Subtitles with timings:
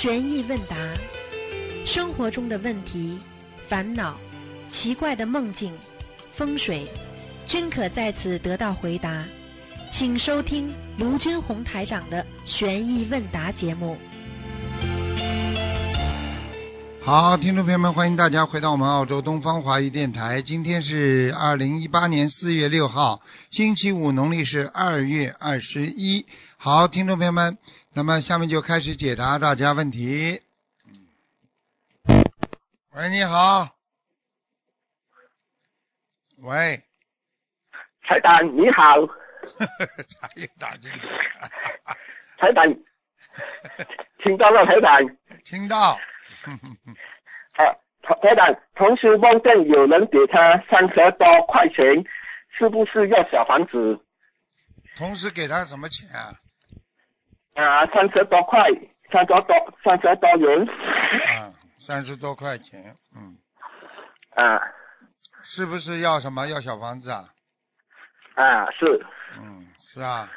[0.00, 0.76] 悬疑问答，
[1.84, 3.18] 生活中的问题、
[3.68, 4.16] 烦恼、
[4.70, 5.76] 奇怪的梦境、
[6.32, 6.90] 风水，
[7.46, 9.26] 均可在此得到回答。
[9.90, 13.98] 请收听卢军红台长的悬疑问答节目。
[17.02, 20.40] 好，听众朋友们，欢迎大家回到我们澳洲东方华语电台。
[20.40, 23.20] 今天是二零一八年四月六号，
[23.50, 26.24] 星期五，农历是二月二十一。
[26.56, 27.58] 好，听众朋友们，
[27.92, 30.40] 那么下面就开始解答大家问题。
[32.92, 33.68] 喂，你好。
[36.42, 36.82] 喂，
[38.02, 38.94] 台长你好，
[40.08, 40.98] 茶叶打进来，
[42.38, 42.64] 台长
[44.24, 45.18] 听到了，彩蛋。
[45.44, 45.98] 听到。
[47.58, 47.60] 啊，
[48.02, 52.04] 台台长，同时梦见有人给他三十多块钱，
[52.56, 54.00] 是不是要小房子？
[54.96, 56.40] 同时给他什么钱啊？
[57.62, 58.62] 啊，三十多块，
[59.12, 59.46] 三十多
[59.84, 60.66] 三十多元。
[61.38, 63.36] 啊，三十多块钱，嗯，
[64.34, 64.60] 啊
[65.42, 67.28] 是不是要什么要小房子啊？
[68.34, 69.06] 啊，是，
[69.38, 70.30] 嗯，是啊，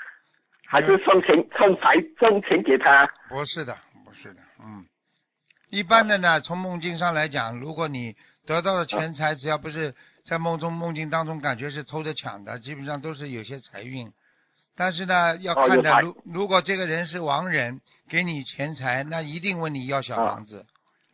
[0.65, 3.07] 还是送钱送财送钱给他？
[3.29, 4.85] 不是的，不是的，嗯，
[5.69, 14.11] 一般的呢，从梦境上来讲，如果你得到的钱财，只要不是在梦中梦境当中感觉是偷着抢的，基本上都是有些财运。
[14.75, 20.65] 但是呢，要看的，哦如如果这个人是亡人，给你钱财，那一定问你要小房子，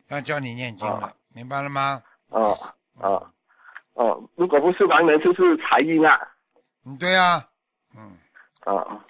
[0.08, 2.02] 要叫你念经了，明白了吗？
[2.28, 2.56] 哦
[3.00, 3.26] 哦
[3.94, 6.18] 哦，如果不是亡人，就是财运啊。
[6.86, 7.44] 嗯，对啊、
[7.96, 8.16] 嗯，
[8.64, 9.04] 啊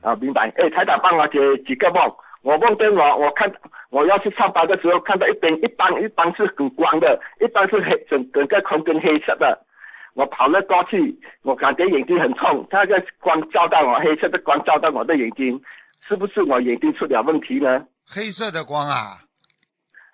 [0.00, 0.50] 啊，明白。
[0.56, 2.10] 哎，台长帮我解几个梦。
[2.42, 3.52] 我梦见我我看
[3.90, 9.66] 我要去上班的时候，看到一边一般一般是很光的，一般是黑整整个空间黑色的。
[10.18, 15.62] 我跑了过去，我感觉眼睛很痛，那个光照到我，黑色的光照到我的眼睛，
[16.00, 17.86] 是不是我眼睛出了问题呢？
[18.04, 19.22] 黑色的光啊，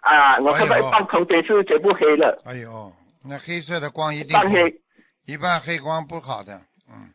[0.00, 0.86] 啊，我看到哎呦。
[0.86, 2.92] 一半空间是全部黑了，哎呦，
[3.24, 4.78] 那黑色的光一定半黑。
[5.24, 6.60] 一半黑光不好的，
[6.92, 7.08] 嗯。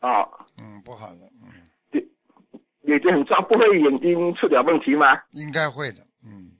[0.00, 0.26] 啊，
[0.58, 2.02] 嗯，不好的，嗯，
[2.82, 5.16] 眼睛很脏，不会眼睛出了问题吗？
[5.30, 6.58] 应该会的，嗯，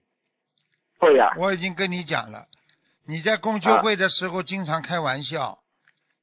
[1.01, 2.47] 会啊，我已经跟你讲了，
[3.07, 5.63] 你在公修会的时候经常开玩笑，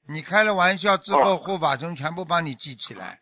[0.08, 3.20] 你开了玩笑之后，哦护法神全部帮你记起来，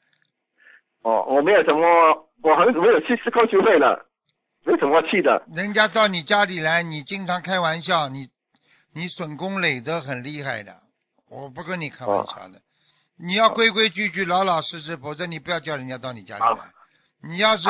[1.02, 4.06] 哦，我没有什么，我很没有去吃共修会了，
[4.64, 5.44] 没什么去的。
[5.54, 8.30] 人家到你家里来，你经常开玩笑，你
[8.94, 10.82] 你损功累德很厉害的，
[11.28, 12.62] 我不跟你开玩笑的。
[13.18, 16.66] 你要规规矩矩、老老实实，否则你不要叫人家到你家里来好。
[17.22, 17.70] 你要是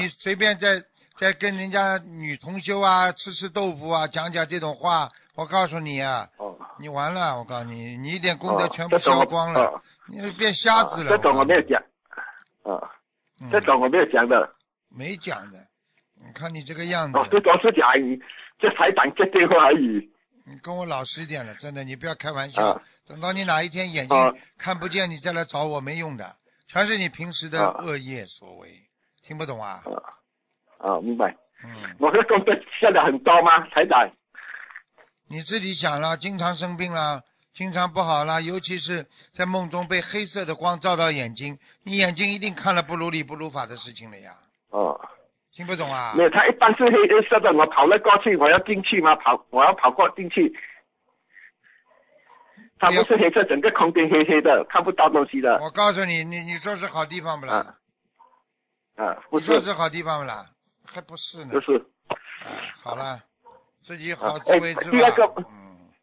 [0.00, 0.08] 你。
[0.08, 0.82] 随便在
[1.18, 11.10] 在跟人家女同修啊吃吃豆腐啊讲讲这种话，我告诉你啊，哦，你完了，我告诉你，你一点功德哦全部消光了，哦你变瞎子了。
[11.10, 11.82] 这种我没有，讲。
[12.62, 12.78] 啊，
[13.40, 14.54] 嗯这种我没有讲的。
[14.88, 15.66] 没讲的。
[16.14, 17.40] 你看你这个样子哦，，这
[18.76, 20.10] 才讲这电话而已。
[20.46, 22.70] 你跟我老实一点了，真的，你不要开玩笑。
[22.70, 26.36] 啊等到你哪一天眼睛啊看不见，你再来找我没用的，
[26.66, 28.86] 全是你平时的啊恶业所为。
[29.22, 29.82] 听不懂啊？
[30.78, 31.36] 啊啊，明白。
[31.64, 34.10] 嗯，我的功德现在很高吗，台长？
[35.28, 37.22] 你自己想了，经常生病了，
[37.52, 44.36] 经常不好了，尤其是在梦中被黑色的光照到眼睛，你眼睛一定看了不如理不如法的事情了呀。
[44.70, 45.00] 哦，
[45.52, 46.22] 听不懂啊没？
[46.22, 49.16] 有，他一般是黑黑色的，我跑了过去，我要进去吗？
[49.16, 50.56] 跑，我要跑过进去。
[52.80, 55.58] 它不是黑色，整个空间黑黑的，看不到东西的。
[55.60, 57.76] 我告诉你，你你说是好地方不啦？
[58.94, 60.46] 啊啊，不是你说，是好地方不啦？
[60.92, 61.60] 还不是呢就。
[61.60, 61.86] 是
[62.44, 63.20] 哎，好了，
[63.80, 65.24] 自己好啊自为之哎第二个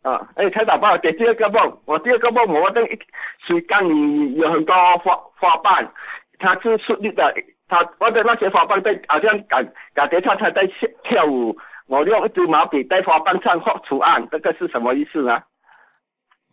[0.02, 3.00] 啊，哎，台长帮我给第二个梦，我第二个梦，我那一
[3.48, 5.92] 水缸里有很多花花瓣，
[6.38, 7.34] 它是顺利的，
[7.68, 11.58] 它我的那些花瓣在好像感感觉它它在跳跳舞，
[11.88, 15.42] 我用一支毛笔在花瓣上画图案，这个是什么意思呢？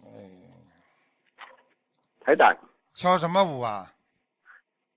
[0.00, 0.08] 哎，
[2.24, 2.56] 台长，
[2.94, 3.91] 跳什么舞啊？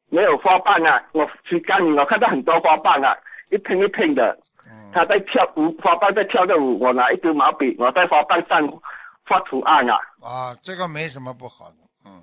[0.10, 3.16] 没有花瓣啊，我水缸里我看到很多花瓣啊，
[3.52, 4.38] 一片一片的，
[4.70, 8.82] 嗯，它在跳舞，花瓣在跳着舞，我拿一支毛笔，我在花瓣上
[9.28, 11.76] 画图案啊，啊，这个没什么不好的。
[12.06, 12.22] 嗯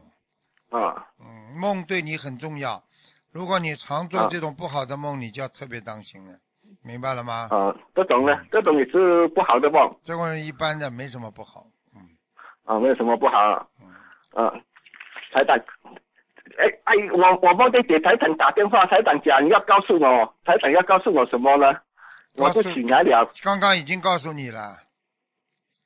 [0.71, 2.83] 啊嗯，梦对你很重要。
[3.31, 6.39] 如果你常做啊这种不好的梦，你就要特别当心了，
[6.83, 7.49] 明白了吗？
[7.51, 9.95] 啊，这种呢，这种也是不好的梦。
[10.05, 11.67] 这种一般的没什么不好。
[11.95, 12.01] 嗯
[12.65, 13.67] 啊，没有什么不好啊。
[13.81, 14.55] 嗯，啊，
[15.33, 15.59] 台长，
[16.59, 21.81] 哎哎，我我梦见给台长打电话，台长讲要告诉我，台长要告诉我什么呢？
[22.35, 24.79] 我就告诉醒来了刚刚已经告诉你了，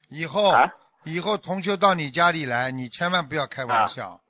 [0.09, 0.73] 以后、啊
[1.05, 4.21] 以后同修到你家里来，你千万不要开玩笑，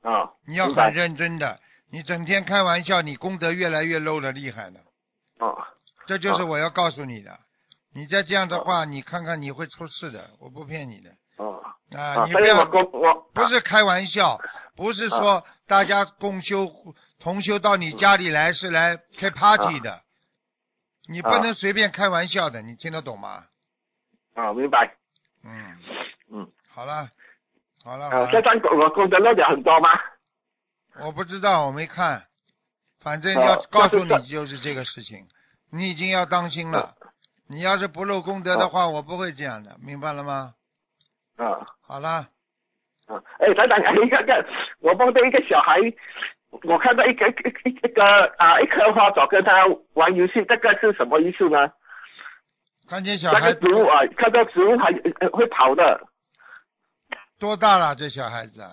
[0.00, 1.60] 啊，你要很认真的。
[1.90, 4.80] 你整天开玩笑，你功德越来越漏的厉害了。
[5.38, 5.54] 哦
[6.06, 7.38] 这就是我要告诉你的。
[7.92, 11.60] 你再这样的话，你看看你会出事的，我不骗你的哦
[11.94, 12.00] 啊！
[12.00, 14.40] 啊，你不要公我不是开玩笑，
[14.82, 16.66] 不是说大家共修
[17.20, 20.02] 同修到你家里来是来开 party 的，
[21.06, 23.46] 你不能随便开玩笑的，你听得懂吗？
[24.34, 24.96] 啊，明白。
[25.44, 25.78] 嗯，
[26.32, 27.10] 嗯，好了，
[27.84, 29.88] 好了，好啊，了现，在我功德漏了很多吗？
[30.98, 32.26] 我不知道，我没看，
[32.98, 35.28] 反正啊要告诉你就是这个事情，
[35.70, 36.96] 你已经要当心了。
[37.46, 40.56] 你要是不漏功德的话，我不会这样的，明白了吗？
[41.36, 41.68] 啊。
[41.82, 42.30] 好了，
[43.06, 44.46] 啊，哎，等等，哎一个个，
[44.80, 45.76] 我梦到一个小孩，
[46.62, 48.02] 我看到一个一个一个
[48.38, 51.72] 啊一棵花草跟他玩游戏，这个是什么意思呢？
[52.88, 54.90] 看见小孩那个植物啊，看到植物还
[55.20, 56.06] 呃会跑的，
[57.38, 57.94] 多大了？
[57.94, 58.72] 这小孩子啊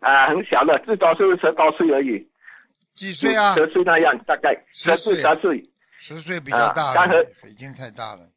[0.00, 2.28] 啊，很小的，至少是十多岁而已，
[2.94, 3.54] 几岁啊？
[3.54, 5.70] 十岁那样，大概十十岁岁十岁。
[5.98, 7.10] 十岁比较大了啊
[7.48, 8.28] 已经太大了。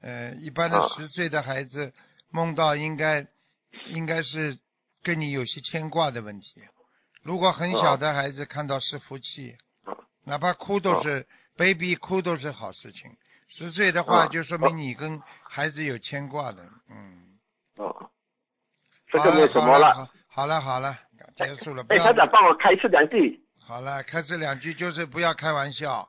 [0.00, 1.92] 呃，一般的啊十岁的孩子
[2.30, 3.26] 梦到应该
[3.86, 4.58] 应该是
[5.02, 6.62] 跟你有些牵挂的问题。
[7.22, 9.94] 如果很小的孩子看到是福气啊，
[10.24, 11.26] 哪怕哭都是
[11.56, 13.16] baby 哭都是好事情。
[13.48, 17.38] 十岁的话啊就说明你跟孩子有牵挂的，嗯。
[17.76, 18.10] 哦，
[19.08, 20.98] 这个没有什么好了，好好了，好了，
[21.36, 23.44] 结束了，不哎，要台长帮我开这两句。
[23.58, 26.08] 好了，开这两句就是不要开玩笑。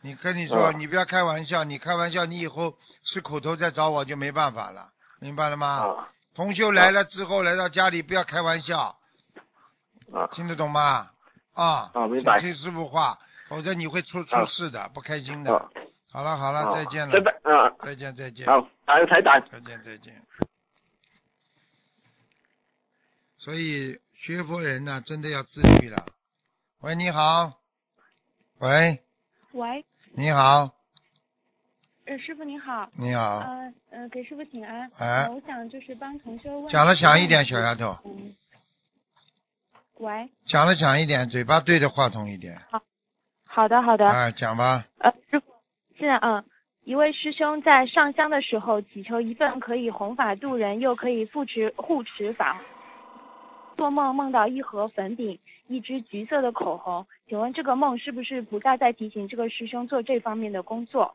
[0.00, 6.08] 你跟你说，哦你不要开玩笑，你开玩笑，你以后是苦头再找我就没办法了，明白了吗？
[6.38, 9.00] 啊同修来了之后，来到家里不要开玩笑，
[10.12, 11.10] 啊听得懂吗？
[11.54, 13.18] 啊，啊明白听师傅话，
[13.48, 15.52] 否则你会出出啊事的，不开心的。
[15.56, 15.68] 啊！
[16.12, 17.12] 好了好了，啊再见了。
[17.12, 19.44] 拜拜，啊，再见再见好，还有台长。
[19.50, 20.24] 再见再见。
[23.36, 26.06] 所以学佛人呢，真的要自律了。
[26.78, 27.60] 喂，你好。
[28.58, 29.02] 喂，
[29.50, 30.72] 喂，你好，
[32.08, 33.40] 呃，师傅您好，你好。
[33.40, 34.90] 呃呃，给师傅请安。
[34.96, 36.66] 哎呃我想就是帮同修问。
[36.66, 37.98] 讲了响一点，小丫头。
[38.06, 38.34] 嗯。
[39.98, 42.58] 喂，讲了响一点，嘴巴对着话筒一点。
[42.70, 42.80] 好
[43.46, 44.08] 好的好的。
[44.08, 44.86] 哎，讲吧。
[44.96, 45.52] 呃，师傅，
[45.98, 46.42] 是嗯，
[46.84, 52.62] 一位师兄在上香的时候祈求一份可以弘法度人又可以护持护持法，
[53.76, 61.14] 做梦梦到一盒粉饼，一支橘色的口红，请问这个梦是不是菩萨在提醒这个师兄做这方面的工作？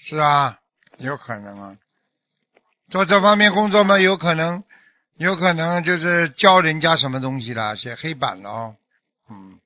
[0.00, 0.58] 是啊，
[0.98, 1.76] 有可能啊。
[2.88, 4.62] 做这方面工作嘛，有可能，
[5.16, 8.76] 有可能就是教人家什么东西啦，写黑板咯。
[9.28, 9.58] 嗯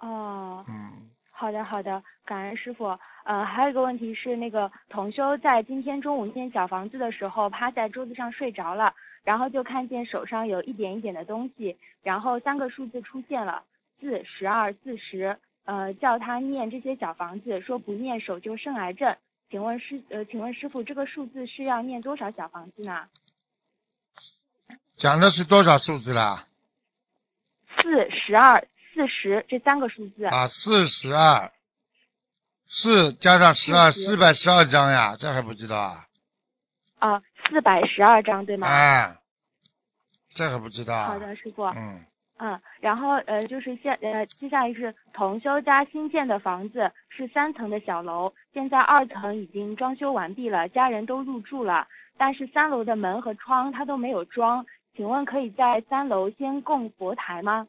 [0.00, 0.64] 哦。
[0.66, 2.98] 嗯，好的，好的，感恩师傅。
[3.24, 13.62] 呃，还有一个问题是，那个同修在今天中午建小房子的时候，趴在桌子上睡着了，然后就看见手上有一点一点的东西，然后三个数字出现了，
[14.00, 15.38] 四十二、四十。
[15.64, 19.16] 呃，叫他念这些小房子，说不念手就生癌症。
[19.50, 23.06] 请问师呃，请问师傅，这个数字是要念多少小房子呢？
[24.96, 26.46] 讲的是多少数字啦？
[27.76, 30.24] 四十二、四十这三个数字。
[30.24, 31.52] 啊，四十二，
[32.66, 36.06] 四加上十二，四百十二张呀，这还不知道啊？
[36.98, 38.66] 啊，四百十二张对吗？
[38.66, 39.20] 啊，
[40.34, 41.06] 这还不知道啊？
[41.08, 41.62] 好的，师傅。
[41.64, 42.04] 嗯，
[42.36, 51.86] 嗯，然后呃，就是现呃，接下来是同修家新建的房子，是三层的小楼，现在二层已经装修完毕了，家人都入住了，
[52.16, 57.68] 但是三楼的门和窗他都没有装，请问可以在三楼先供佛台吗？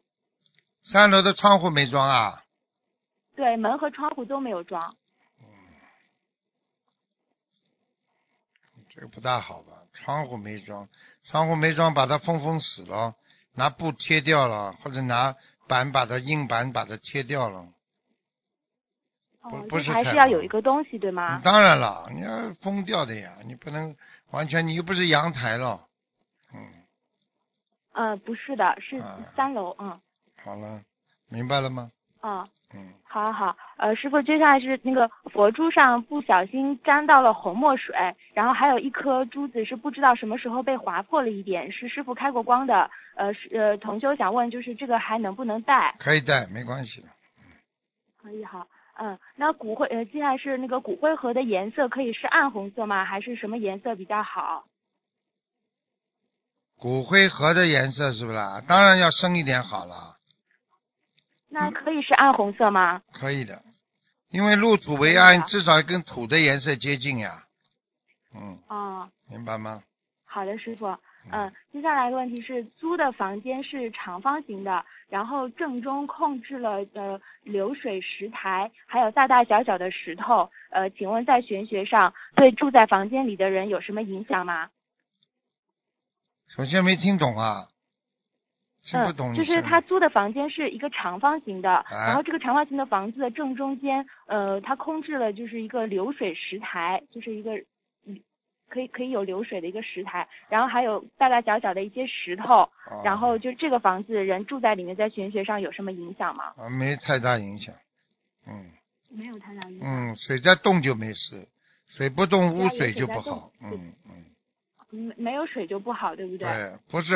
[0.82, 2.44] 三楼的窗户没装啊？
[3.36, 4.96] 对，门和窗户都没有装。
[8.90, 9.74] 这个不大好吧？
[9.94, 10.88] 窗户没装，
[11.22, 13.14] 窗户没装，把它封封死了，
[13.56, 15.36] 拿布贴掉了，或者拿
[15.68, 17.68] 板把它硬板把它贴掉了。
[19.42, 21.40] 不哦，不就是还是要有一个东西对吗？
[21.44, 23.96] 当然了，你要封掉的呀，你不能
[24.32, 25.88] 完全，你又不是阳台了。
[26.54, 26.74] 嗯，
[27.94, 30.00] 嗯，不是的，是啊三楼，嗯，
[30.44, 30.82] 好了，
[31.30, 31.92] 明白了吗？
[32.26, 32.48] 嗯。
[32.74, 37.96] 嗯，好好，呃，师傅，接下来是那个佛珠上不小心沾到了红墨水，
[38.34, 45.96] 然后还有一颗珠子是不知道什么时候被划破了一点，是师傅开过光的，呃，是呃，同修想问，就是这个还能不能戴？
[46.00, 47.08] 可以戴，没关系的。
[48.22, 48.68] 可以好，
[48.98, 53.06] 嗯，那骨灰呃，接下来是那个骨灰盒的颜色可以是暗红色吗？
[53.06, 54.66] 还是什么颜色比较好？
[56.78, 58.62] 骨灰盒的颜色是不是啦？
[58.68, 60.18] 当然要深一点好了，
[61.56, 63.02] 那可以是暗红色吗？
[63.14, 63.64] 可以的，
[64.30, 67.46] 因为入土为安，至少跟土的颜色接近呀。
[68.34, 69.82] 嗯，哦，明白吗？
[70.26, 70.86] 好的，师傅。
[71.32, 80.52] 嗯，接下来一个问题是，租的房间是长方形的，然后正中控制了呃流水石台，还有大大小小的石头。
[80.72, 84.70] 呃，请问在玄学上对住在房间里的人有什么影响吗？
[86.48, 87.70] 首先没听懂啊，
[88.86, 97.56] 听不懂嗯，就是他租的房间是一个长方形的，哎然后这个长方形的房子的正中间，呃，它空置了就是一个流水石台，就是一个
[98.06, 98.20] 嗯
[98.70, 102.62] 可以可以有流水的一个石台，然后还有大大小小的一些石头，
[102.92, 106.54] 哦然后就这个房子人住在里面，在玄学上有什么影响吗？
[106.58, 107.74] 啊没太大影响，
[108.48, 108.70] 嗯
[109.10, 110.12] 没有太大影响。
[110.12, 111.48] 嗯，水在动就没事，
[111.88, 114.26] 水不动污水就不好，嗯嗯，
[114.90, 116.48] 没没有水就不好，对不对？
[116.48, 117.16] 对，不是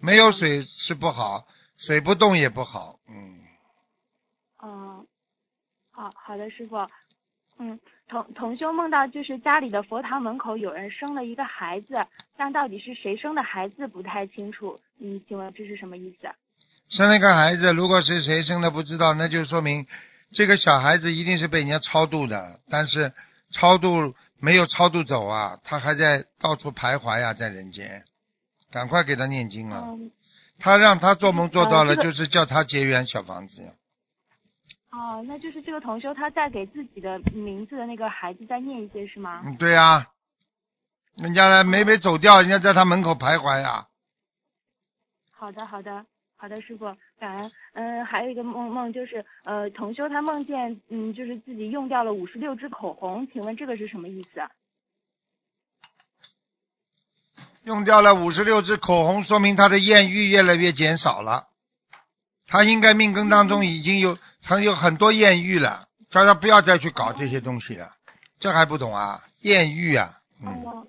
[0.00, 3.40] 没有水是不好，水不动也不好，嗯，
[4.62, 5.06] 嗯，
[5.90, 6.76] 好好的，师傅。
[7.60, 14.78] 嗯，同同修梦到就是家里的佛堂门口有人生了一个孩子，但到底是谁生的孩子不太清楚。
[15.00, 16.28] 嗯，请问这是什么意思？
[16.88, 19.88] 生了一个孩子，如果是谁生的不知道，那就说明
[20.30, 23.12] 这个小孩子一定是被人家超度的，但是
[23.50, 28.04] 超度没有超度走啊，他还在到处徘徊呀、在人间，
[28.70, 29.84] 赶快给他念经啊！
[29.88, 30.10] 嗯，
[30.58, 33.72] 他让他做梦做到了，就是叫他结缘小房子呀。
[34.90, 39.42] 哦，那就是这个同修他在给自己的名字的那个孩子再念一些是吗？
[39.44, 40.08] 嗯，对呀、
[41.14, 43.86] 人家呢没没走掉，人家在他门口徘徊呀、
[45.30, 46.04] 好的，好的，
[46.36, 46.84] 好的，师傅，
[47.18, 47.50] 感恩。
[47.74, 54.40] 嗯，还有一个梦梦就是，呃，同修他梦见，嗯，就是自己用掉了五十六支口红，请问这个是什么意思？
[57.68, 61.48] 用掉了五十六支口红，说明他的艳遇越来越减少了。
[62.46, 67.94] 他应该命根当中已经有他有很多艳遇了，叫他不要再去搞这些东西了。
[68.38, 69.22] 这还不懂啊？
[69.40, 70.64] 艳遇啊，嗯。
[70.64, 70.86] 哦，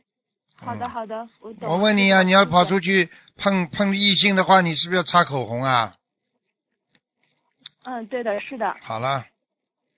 [0.56, 1.70] 好的，嗯好的，我懂。
[1.70, 3.10] 我问你啊，你要跑出去。
[3.36, 5.96] 碰碰异性的话，你是不是要擦口红啊？
[7.84, 8.74] 嗯，对的，是的。
[8.82, 9.26] 好了，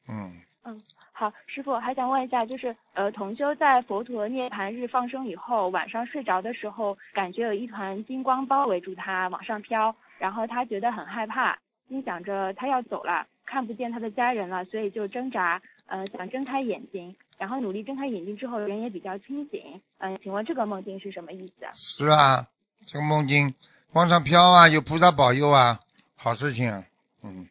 [0.07, 0.81] 嗯嗯，
[1.21, 11.55] 好，师傅还想问一下，就是呃，同修在佛陀涅槃日放生以后，晚上睡着的时候，感觉有一团金光包围住他，往上飘，然后他觉得很害怕，
[11.87, 19.79] 心想着他要走了，看不见他的家人了，所以就挣扎，呃，想睁开眼睛，然后努力睁开眼睛之后，人也比较清醒。
[19.99, 21.67] 嗯、请问这个梦境是什么意思？
[21.73, 22.47] 是啊，
[22.83, 23.53] 这个梦境
[23.93, 25.81] 往上飘啊，有菩萨保佑啊，
[26.15, 26.83] 好事情，
[27.21, 27.47] 嗯，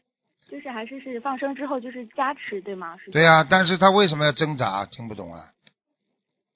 [0.50, 2.97] 就是还是是放生之后就是加持对吗？
[3.04, 3.11] 是。
[3.11, 4.85] 对啊，但是他为什么要挣扎？
[4.87, 5.52] 听不懂啊？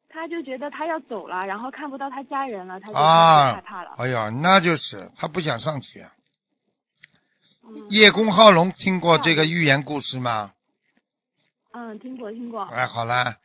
[0.09, 3.95] 他就觉得他要走了，然后看不到他家人了，他就啊害怕了。
[3.97, 6.13] 哎呀，那就是他不想上去啊。
[7.67, 10.53] 嗯叶公好龙听过这个寓言故事吗？
[11.73, 12.63] 嗯，听过听过。
[12.65, 13.37] 哎，好啦，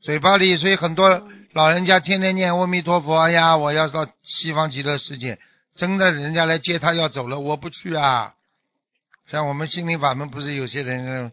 [0.00, 5.38] 嘴巴里所以很多嗯老人家天天念阿弥陀佛哎呀，我要到西方极乐世界，
[5.74, 8.34] 真的人家来接他要走了，我不去啊。
[9.30, 11.32] 像我们心灵法门不是有些人，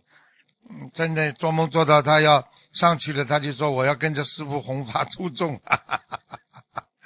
[0.69, 5.61] 嗯，真的做梦做到他要上去了，他就说我要跟着师傅弘法出众，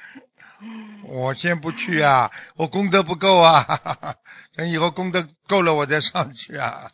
[1.05, 4.15] 我先不去啊，我功德不够啊，
[4.57, 6.91] 等以后功德够了我再上去啊。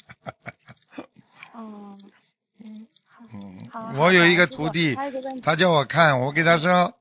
[1.55, 1.97] 嗯
[2.59, 4.97] 嗯，好，嗯好，我有一个徒弟，
[5.41, 6.93] 他叫我看，我给他说，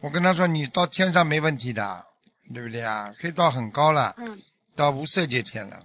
[0.00, 2.04] 我跟他说你到天上没问题的，
[2.52, 3.14] 对不对啊？
[3.20, 4.42] 可以到很高了，嗯
[4.76, 5.84] 到无色界天了，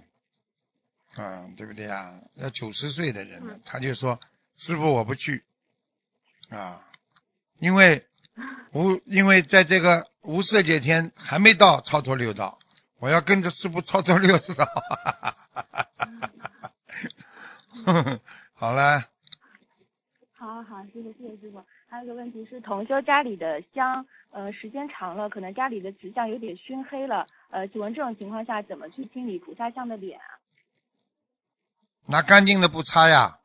[1.16, 2.20] 啊，对不对啊？
[2.34, 4.20] 要九十岁的人他就说
[4.56, 5.44] 师傅我不去，
[6.50, 6.82] 啊，
[7.58, 8.06] 因为
[8.72, 12.58] 无因为在这个无色界天还没到超脱六道，
[12.98, 14.66] 我要跟着师傅超脱六道。
[18.52, 19.00] 好了，
[20.32, 21.62] 好好好，谢谢谢谢师傅。
[21.88, 30.35] 还有一个问题是，同修家里的香，呃，时间长了，可能家里的纸像有点熏黑了，呃，请问这种情况下怎么去清理菩萨像的脸啊？
[32.06, 33.38] 拿干净的布擦呀，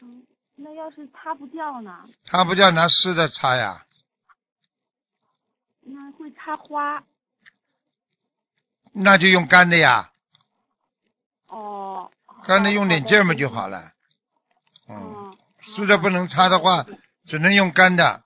[0.00, 2.04] 嗯，那要是擦不掉呢？
[2.24, 3.86] 擦不掉拿湿的擦呀，
[5.80, 7.04] 那会擦花
[8.92, 10.10] 那就用干的呀，
[11.46, 12.10] 哦。
[12.44, 13.66] 干的用点劲儿嘛就好。
[13.66, 13.92] 了。
[14.88, 16.86] 嗯，嗯，湿的不能擦的话，
[17.24, 18.22] 只能用干的。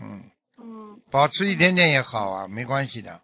[0.00, 3.22] 嗯，嗯，保持一点点也好啊，没关系的。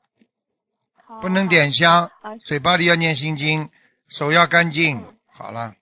[1.05, 3.71] 好不能点香，啊，嘴巴里要念心经，
[4.13, 5.03] 手要干净。
[5.27, 5.75] 好了，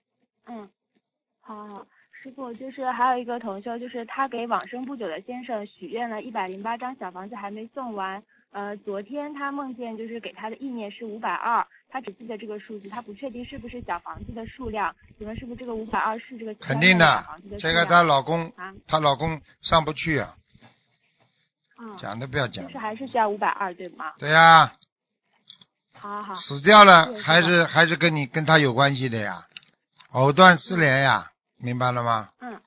[0.45, 0.69] 嗯，
[1.41, 8.23] 好好，师傅，就是还有一个同修，就是他给往生不久的先生许愿了一百零八张小房子还没送完。
[8.51, 14.95] 呃，昨天他梦见就是给他的意念是五百二，他只记得这个数字，他不确定是不是小房子的数量。
[15.17, 17.05] 请问是不是这个五百二是这个肯定的
[17.59, 18.73] 这个她老公，啊？
[18.87, 20.37] 她老公上不去啊。
[21.81, 22.71] 嗯，讲都不要讲就。
[22.71, 24.13] 是还是需要五百二对吗？
[24.19, 24.71] 对呀、
[26.01, 29.45] 好好，死掉了还是还是跟你跟他有关系的呀，
[30.11, 32.29] 藕断丝连呀，明白了吗？
[32.39, 32.59] 嗯，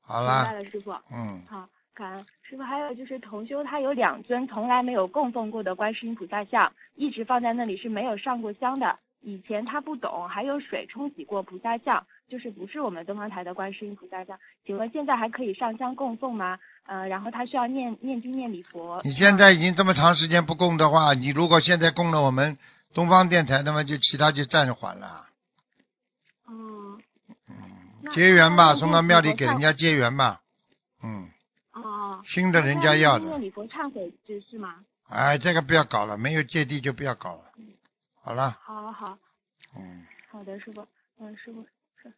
[0.00, 0.92] 好了明白了，了，师傅。
[1.12, 2.62] 嗯，好，感恩师傅。
[2.62, 8.98] 还有就是同修他有两尊从来没有供奉过的观世音菩萨像，一直放在那里是没有上过香的。
[9.22, 14.38] 以前他不懂，还有水冲洗过菩萨像，就是不是我们东方台的观世音菩萨像。
[14.64, 16.58] 请问现在还可以上香供奉吗？
[16.86, 19.00] 呃，然后他需要念念经念礼佛。
[19.02, 22.56] 你现在已经这么长时间不供的话，你如果现在供了我们
[22.96, 25.28] 东方电台，那么就其他就暂缓了。
[26.48, 26.98] 嗯，
[28.00, 30.40] 那结缘吧，送到庙里给人家结缘吧。
[31.02, 31.28] 嗯，
[31.72, 33.36] 哦，新的人家要的。
[33.36, 34.82] 礼佛忏悔知是吗？
[35.10, 37.42] 哎，这个不要搞了，没有芥蒂就不要搞了。
[38.22, 39.18] 好了，好好。
[39.76, 40.88] 嗯，好的，师傅，
[41.18, 41.62] 嗯，师傅
[42.02, 42.10] 是，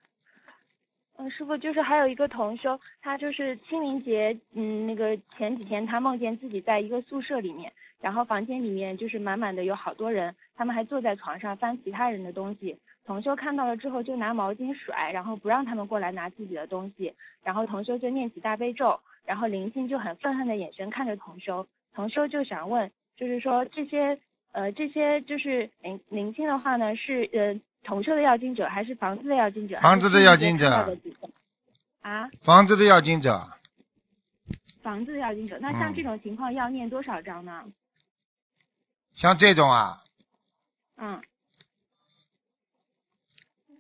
[1.17, 12.77] 嗯，师傅就是还有一个同修，他就是清明节，嗯，那个前几天他梦见自己在一个宿舍里面，然后房间里面就是满满的有好多人，他们还坐在床上翻其他人的东西。
[13.07, 24.19] 同修看到了之后就拿毛巾甩，然后不让他们过来拿自己的东西，然后同修就念起大悲咒，然后灵性就很愤恨的眼神看着同修，同修就想问，就是说这些
[24.51, 29.79] 呃这些就是灵灵性的话呢是呃同修的要经者还是房子的要经者？
[29.81, 30.67] 房子的要经者
[32.03, 33.41] 啊，房子的要经者，
[34.83, 37.65] 房子的要经者，那像嗯这种情况要念多少章呢？
[39.15, 40.03] 像这种啊，
[40.99, 41.23] 嗯，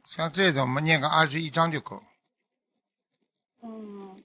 [0.04, 2.02] 像这种我们念个二十一章就够，
[3.60, 4.22] 嗯，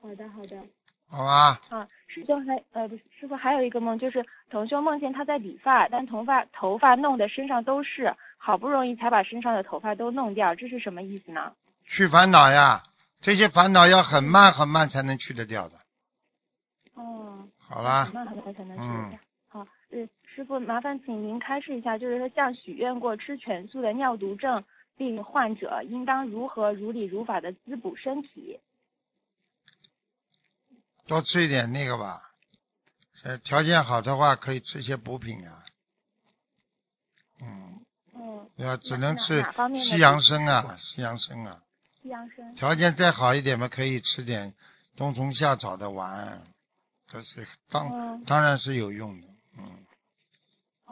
[0.00, 0.64] 好的好的。
[1.06, 1.60] 好吧？
[1.70, 11.54] 啊，师兄还呃不是师傅还有一个梦，就是同修梦见他在理发，但头发头发弄得身上都是，好不容易才把身上的头发都弄掉，这是什么意思呢？
[11.84, 12.82] 去烦恼呀，
[13.20, 15.78] 这些烦恼要很慢很慢才能去得掉的。
[16.94, 19.18] 哦，好啦很，慢很慢才能去嗯掉。
[19.48, 24.64] 好，呃，师傅麻烦请您开示一下，就是说像许愿过吃全素的尿毒症
[24.96, 28.58] 病患者，应当如何如理如法的滋补身体？
[31.06, 32.32] 多吃一点那个吧。
[33.22, 35.64] 呃，条件好的话可以吃一些补品啊。
[37.40, 37.80] 嗯，
[38.14, 39.44] 嗯，要只能吃
[39.76, 41.62] 西洋参啊，西洋参啊。
[42.02, 42.54] 西洋参。
[42.54, 44.52] 条件再好一点嘛，可以吃点
[44.96, 46.42] 冬虫夏草的丸，
[47.06, 49.28] 这是当、嗯当然是有用的。
[49.56, 49.83] 嗯，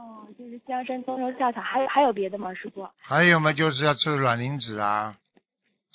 [0.02, 2.90] 哦，就是西洋参、冬虫夏草，还有还有别的吗，师傅？
[2.98, 5.16] 还有嘛，就是要吃卵磷脂啊，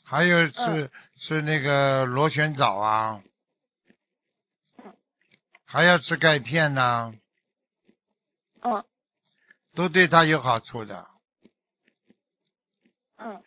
[0.05, 3.21] 还有吃、嗯吃那个螺旋藻啊，
[4.77, 4.93] 嗯
[5.65, 7.11] 还要吃钙片呐、
[8.61, 8.85] 嗯
[9.73, 11.07] 都对他有好处的。
[13.17, 13.43] 嗯。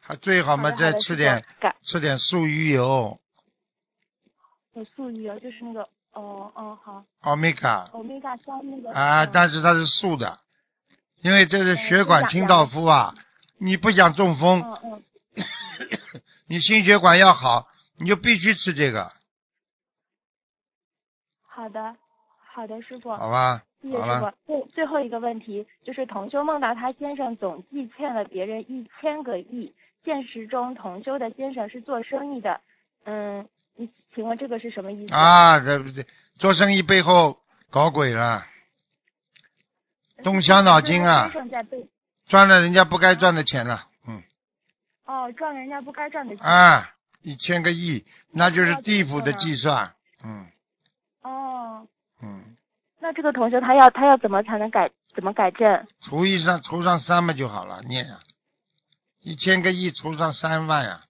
[0.00, 3.18] 还最好嘛，好再吃点改吃点素鱼油
[4.72, 8.90] 有素鱼油，就是那个哦哦好，欧米伽欧米伽三那个。
[8.92, 10.38] 啊，嗯但是它是素的，
[11.22, 13.14] 因为这是嗯血管清道夫啊。
[13.58, 15.02] 你不想中风，嗯嗯。
[16.46, 19.10] 你心血管要好，你就必须吃这个，
[21.40, 21.96] 好的
[22.52, 23.62] 好的师傅，好吧？
[23.80, 24.32] 谢谢师，傅。
[24.46, 29.74] 最最后一个问题就是同修梦到他先生总计欠了别人一千个亿，
[30.04, 32.60] 现实中同修的先生是做生意的，
[33.04, 35.14] 嗯，你请问这个是什么意思？
[35.14, 36.06] 啊，这不对，
[36.38, 38.46] 做生意背后搞鬼了，
[40.22, 41.30] 动小脑筋啊。
[42.26, 44.22] 赚了人家不该赚的钱了，嗯，
[45.04, 46.46] 哦赚人家不该赚的钱。
[46.46, 50.46] 啊，一千个亿，那就是地府的计算，嗯。
[51.20, 51.86] 哦，
[52.22, 52.56] 嗯，
[52.98, 55.86] 那这个同学他要他要怎么才能改怎么改正？
[56.00, 58.20] 除以上除上三嘛就好了，念啊，
[59.20, 61.00] 一千个亿除上三万呀、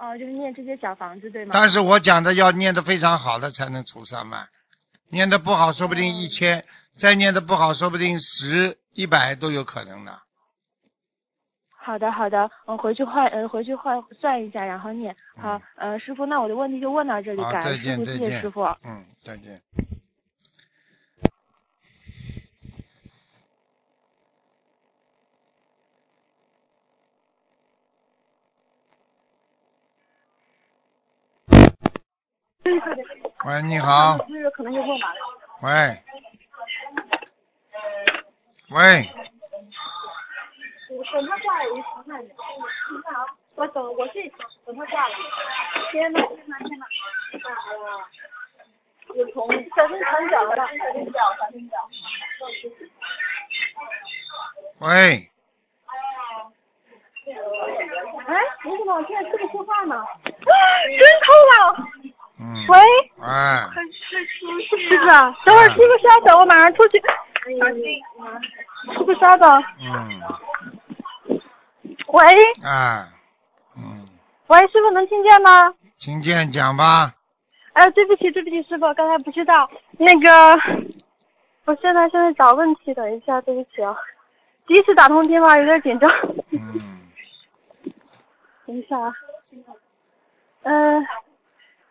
[0.00, 1.50] 哦，就是念这些小房子对吗？
[1.52, 4.48] 但是我讲的要念的非常好的才能出三万，
[5.10, 6.64] 念的不好说不定一千，
[6.96, 10.18] 再念的不好说不定十、一百都有可能的。
[11.82, 15.14] 好的，好的，我，回去换，呃，回去换算一下，然后念。
[15.36, 18.62] 好，呃，师傅，那我的问题就问到这里，感恩师傅，见再见谢谢师傅。
[18.82, 19.60] 嗯，再见。
[33.46, 34.18] 喂，你好。
[35.62, 35.68] 喂。
[38.70, 39.10] 喂，
[41.12, 42.26] 等他挂了，我就看看你。
[42.26, 42.32] 你
[43.02, 44.22] 看啊，我等我这
[44.64, 45.14] 等他挂了。
[45.90, 46.86] 天呐天呐天呐！
[47.32, 47.88] 哎呀，
[49.14, 51.76] 有虫，小心缠脚了，小心脚，小心脚。
[54.78, 54.86] 喂，
[58.26, 58.30] 哎，
[58.64, 59.96] 你怎么现在这么说话呢？
[59.98, 60.04] 啊，
[60.86, 61.54] 人偷了！
[62.42, 62.78] 嗯，喂，
[63.22, 63.68] 哎，
[64.88, 65.12] 是的，
[65.44, 66.98] 等会儿师傅稍等，我马上出去。
[66.98, 67.04] 师
[69.04, 70.22] 傅稍等，嗯，
[72.06, 72.24] 喂？
[72.64, 73.06] 哎，
[73.76, 74.08] 嗯，
[74.46, 75.74] 喂，师傅能听见吗？
[75.98, 77.12] 听见讲吧。
[77.74, 79.70] 哎，对不起，对不起，师傅，刚才不知道。
[79.98, 80.58] 那个，
[81.66, 83.94] 我现在现在找问题，等一下，对不起啊，
[84.66, 86.10] 第一次打通电话有点紧张。
[86.52, 86.80] 嗯，
[88.66, 89.12] 等一下啊，
[90.62, 91.06] 嗯、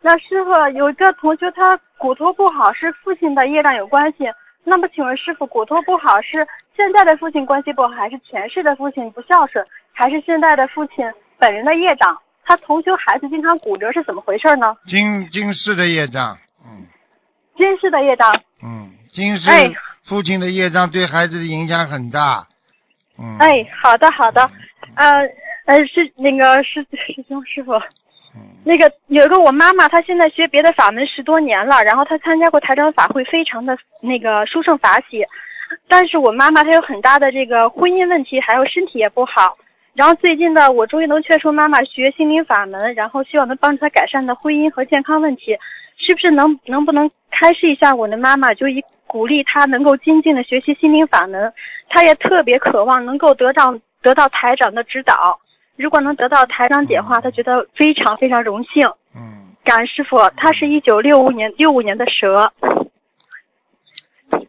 [0.00, 4.24] 那师傅有一个同学他骨头不好，是父亲的业障有关系。
[4.64, 10.96] 那么请问师傅，骨头不好是现在的父亲关系不好，还是前世的父亲不孝顺，还是现在的父亲
[11.38, 12.16] 本人的业障？
[12.44, 14.76] 他同修孩子经常骨折是怎么回事呢？
[14.86, 16.86] 今今世的业障，嗯
[17.56, 18.34] 今世的业障。
[18.62, 19.70] 嗯，今世哎
[20.02, 22.48] 父亲的业障对孩子的影响很大。
[23.18, 24.50] 嗯，哎，好的好的，
[24.96, 25.20] 呃
[25.66, 27.82] 呃是那个师师兄师傅， 嗯
[28.64, 35.24] 那个有一个我妈妈，她现在学别的法门十多年了，然后她参加过台长法会，非常的那个殊胜法喜。
[35.88, 39.56] 但是我妈妈她有很大的这个婚姻问题，还有身体也不好。
[39.94, 45.56] 然后最近呢，我终于能劝说妈妈学心灵法门，然后希望能帮助她改善的婚姻和健康问题。
[45.96, 51.52] 是不是能能不能开示一下我的妈妈，就以鼓励她能够精进的学习心灵法门？
[51.88, 55.38] 她也特别渴望能够得到得到台长的指导。
[55.80, 58.86] 如果能得到台长点化，他觉得非常非常荣幸。
[59.14, 62.52] 嗯，感恩师傅，他是一九六五年六五年的蛇。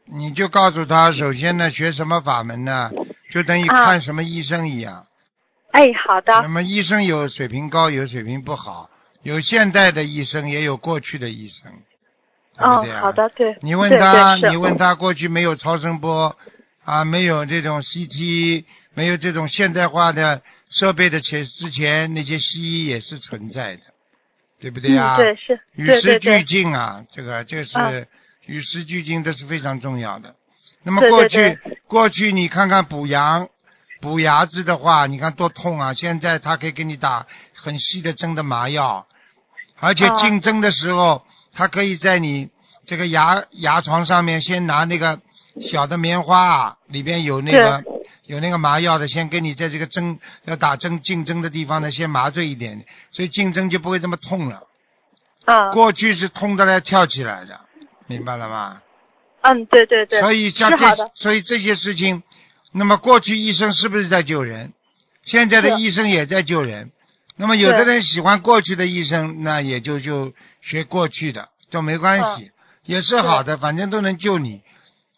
[0.06, 2.92] 你就告诉他，首先呢，学什么法门呢？
[3.30, 5.06] 就等于啊看什么医生一样。
[5.72, 8.90] 哎，好的，那么医生有水平高，有水平不好，
[9.24, 11.72] 有现代的医生，也有过去的医生，
[12.58, 13.00] 对不哦对，啊？
[13.00, 13.56] 好的，对。
[13.62, 16.36] 你问他，你问他过去没有超声波
[16.84, 20.42] 啊，没有这种 CT，没有这种现代化的
[20.72, 23.84] 设备的前之前，那些西医也是存在的，
[24.60, 25.18] 对不对啊？
[25.18, 27.92] 嗯，对是，与时俱进啊，这个这是、啊
[28.48, 30.36] 与时俱进，这是非常重要的。
[30.84, 33.50] 那么过去对过去你看看补阳
[34.02, 35.94] 补牙子的话，你看多痛啊！
[35.94, 39.06] 现在他可以给你打很细的针的麻药，
[39.78, 42.50] 而且啊进针的时候，他可以在你
[42.84, 45.22] 这个牙牙床上面先拿那个
[45.60, 47.84] 小的棉花啊，里边有那个
[48.32, 54.68] 有那个麻药的，先给你在这个针要打针进针的地方呢，先麻醉一点，所以进针就不会这么痛了。
[55.44, 57.60] 啊，过去是痛的来跳起来的，
[58.08, 58.82] 明白了吗？
[59.42, 62.24] 嗯，对对对，所以像这，所以这些事情，
[62.72, 64.72] 那么过去医生是不是在救人？
[65.26, 66.90] 现在的医生也在救人。
[67.36, 72.38] 那么有的人喜欢过去的医生，那也就就学过去的，都没关嗯。
[72.38, 72.52] 系，
[72.86, 74.62] 也是好的，反正都能救你，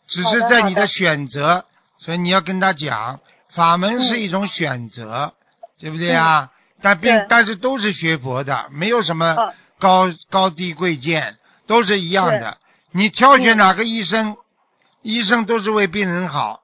[0.08, 0.88] 只是在你的。
[0.88, 1.68] 选择，
[2.04, 5.34] 所以你要跟他讲，法门是嗯一种选择，
[5.80, 6.52] 对不对啊？
[6.82, 12.58] 但并但是都是学佛的，没有什么嗯高高低贵贱，都是一样的。
[12.92, 14.36] 你挑选嗯哪个医生，
[15.02, 16.62] 医生都是为病人好，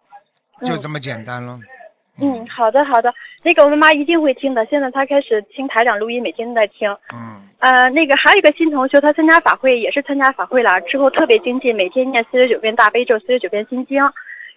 [0.65, 1.57] 就嗯这么简单了。
[2.21, 4.65] 嗯，好的好的，那个我妈妈一定会听的。
[4.65, 6.89] 现在她开始听台长录音，每天都在听。
[7.13, 14.03] 嗯，呃，那个还有一个新同学，他参加法会也是参加法会了，之后特别精进，每天念四十九遍大悲咒，四十九遍心经。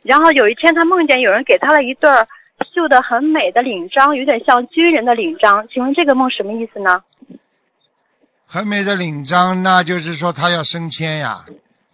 [0.03, 2.27] 然后有一天他梦见有人给他了一对儿
[2.75, 5.67] 绣的很美的领章，有点像军人的领章。
[5.69, 7.03] 请问这个梦什么意思呢？
[8.47, 11.45] 很美的领章，那就是说他要升迁呀。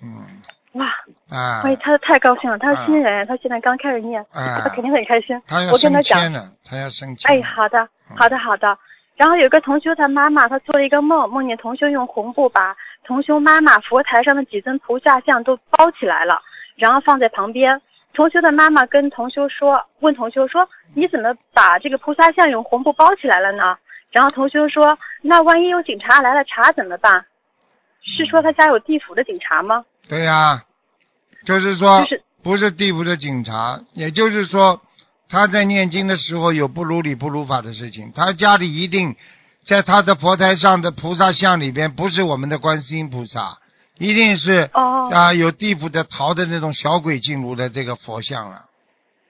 [0.03, 0.27] 嗯
[0.73, 0.87] 哇，
[1.31, 5.41] 啊，哎，他太高兴了，他是新人，他现在刚开始念，啊他肯定很开心。
[5.47, 7.31] 他要我跟他讲升迁，了，他要升迁。
[7.31, 8.79] 哎，好的，好的，好的。
[9.17, 16.41] 然后有个同修他妈妈，他做了一个梦，梦见同修用红布把同修妈妈佛台上的几尊菩萨像都包起来了，
[16.77, 17.81] 然后放在旁边。
[18.19, 23.79] 同修的妈妈跟同修说，问同修说，你怎么把这个菩萨像用红布包起来了呢？
[24.11, 27.27] 然后同修说，那万一有警察来了查怎么办？
[28.03, 29.85] 是说他家有地府的警察吗？
[30.09, 30.65] 对呀、
[31.45, 34.83] 就是说就是不是地府的警察，也就是说
[35.29, 39.15] 他在念经的时候有不如理不如法的事情，他家里一定
[39.63, 43.61] 在他的佛台上的菩萨像里边不是我们的观世音菩萨，
[43.99, 48.65] 一定是哦啊有地府的逃的那种小鬼进入的这个佛像了。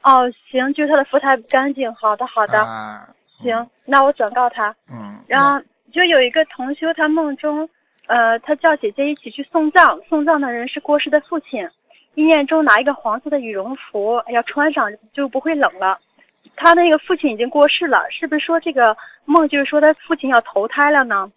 [0.03, 1.93] 哦，行，就是他的佛台不干净。
[1.95, 3.09] 好的，好的，啊，
[3.43, 4.75] 行，那我转告他。
[4.91, 5.61] 嗯，然后
[5.93, 7.69] 就有一个同修，他梦中，
[8.07, 11.69] 呃，他叫姐姐一起去送葬，送葬的人是过世的父亲，
[12.15, 15.99] 意念中拿一个黄色的羽绒服要穿上，就不会冷了。
[16.57, 21.31] 他那个父亲已经过世了，是不是说这个梦就是说他父亲要投胎了呢？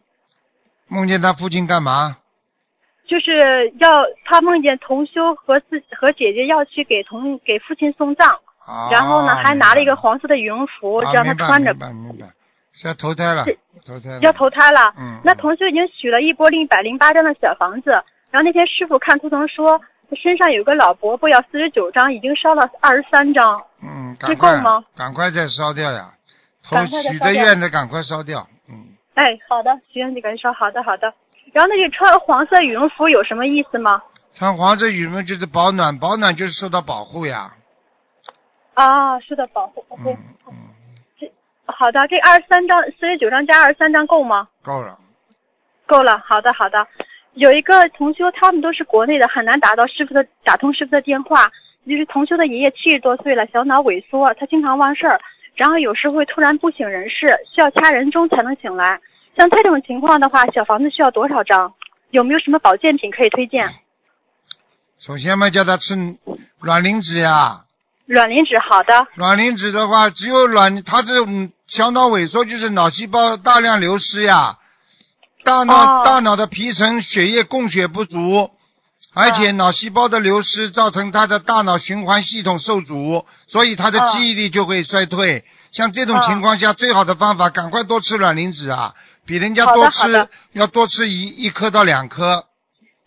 [0.88, 2.18] 梦见他父亲干嘛？
[3.12, 8.30] 就是要他梦见同修和自和姐姐要去给同给父亲送葬，
[8.66, 12.28] 啊，然后呢还拿了一个黄色的羽绒服啊让他穿着明，白明白，
[12.72, 13.44] 是要投胎了，
[13.86, 14.20] 投胎了。
[14.22, 14.94] 要投胎了。
[14.98, 17.92] 嗯，那同修已经许了一波一百零八张的小房子，
[18.30, 19.78] 然后那天师傅看图腾说，
[20.10, 23.62] 他身上有个老伯伯要四十九张，已经烧了二十三张。
[23.84, 26.14] 嗯，这赶快够吗赶快再烧掉呀！
[26.64, 28.48] 许的愿的赶快烧掉。
[28.70, 31.14] 嗯，哎，好的，许愿就赶紧烧，好的好的。
[31.52, 34.02] 然后那个穿黄色羽绒服有什么意思吗？
[34.34, 37.54] 穿黄色羽绒就是保暖，保暖就是受到保护呀。
[38.74, 40.12] 啊，是的，保护 OK。
[40.12, 40.18] 嗯
[41.22, 41.30] 嗯，
[41.66, 44.48] 好的，这二十三张，四十九张加二十三张够吗？
[44.64, 44.98] 够了。
[45.86, 46.88] 够了，好的好的。
[47.34, 51.52] 有一个同修，他们都是国内的，很难打到师傅的打通师傅的电话。
[51.88, 55.20] 就是同修的爷爷七十多岁了，小脑萎缩，他经常忘事儿，
[55.56, 59.02] 然后有时会突然不省人事，需要掐人中才能醒来。
[59.38, 61.74] 像他这种情况的话，小房子需要多少张？
[62.12, 63.70] 有没有什么保健品可以推荐？
[65.00, 66.18] 首先嘛，叫他吃
[66.60, 67.66] 卵磷脂呀。
[68.06, 74.58] 卵磷脂，好的，卵磷脂的话，只有卵，他这种小脑萎缩就是脑细胞大量流失呀，
[75.46, 78.52] 大脑、哦大脑的皮层血液供血不足，
[79.14, 85.46] 而且脑细胞的流失造成他的大脑循环系统受阻，所以他的哦记忆力就会衰退。
[85.72, 88.94] 像这种哦情况下，最好的方法，赶快多吃卵磷脂啊，
[89.32, 92.48] 比人家多吃要多吃一一颗到两颗，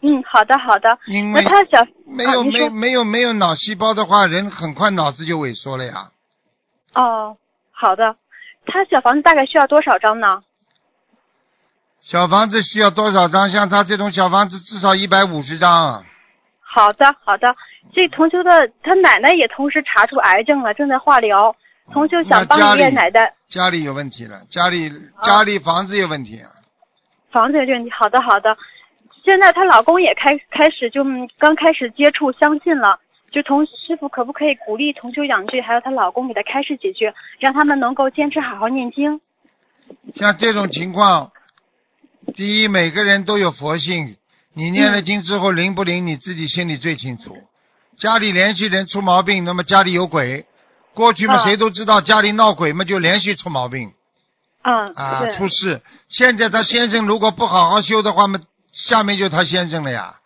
[0.00, 0.98] 嗯，好的好的。
[1.06, 6.12] 因为他小没有、没没有没有脑细胞的话，人很快脑子就萎缩了呀。
[6.94, 7.36] 哦，
[7.72, 8.16] 好的。
[8.64, 10.40] 他小房子大概需要多少张呢？
[12.00, 13.50] 小房子需要多少张？
[13.50, 16.06] 像他这种小房子至少一百五十张。
[16.62, 17.54] 好的，好的。
[17.94, 21.54] 这同修的他奶奶也同时查出癌症了，正在化疗。
[21.92, 24.90] 同修想帮爷爷奶奶家里有问题了，家里
[25.22, 26.50] 家里房子有问题啊。
[27.30, 27.90] 房子有问题。
[27.90, 28.56] 好的，好的。
[29.24, 32.98] 现在她老公也开开始就嗯刚开始接触相信了，
[33.30, 39.20] 就同师傅可不可以鼓励同修养句，还有她老公给她开示几句，让他们能够坚持好好念经。
[40.14, 41.32] 像这种情况，
[42.34, 44.16] 第一，每个人都有佛性，
[44.52, 47.36] 你念了经之后灵不灵，你自己心里最清楚。
[47.96, 50.46] 家里连续人出毛病，那么家里有鬼。
[50.94, 53.92] 过去嘛，啊谁都知道家里闹鬼嘛，就连续出毛病
[54.62, 55.82] 嗯，啊，出事。
[56.08, 58.40] 现在他先生如果不好好修的话嘛，
[58.72, 60.20] 下面就他先生了呀。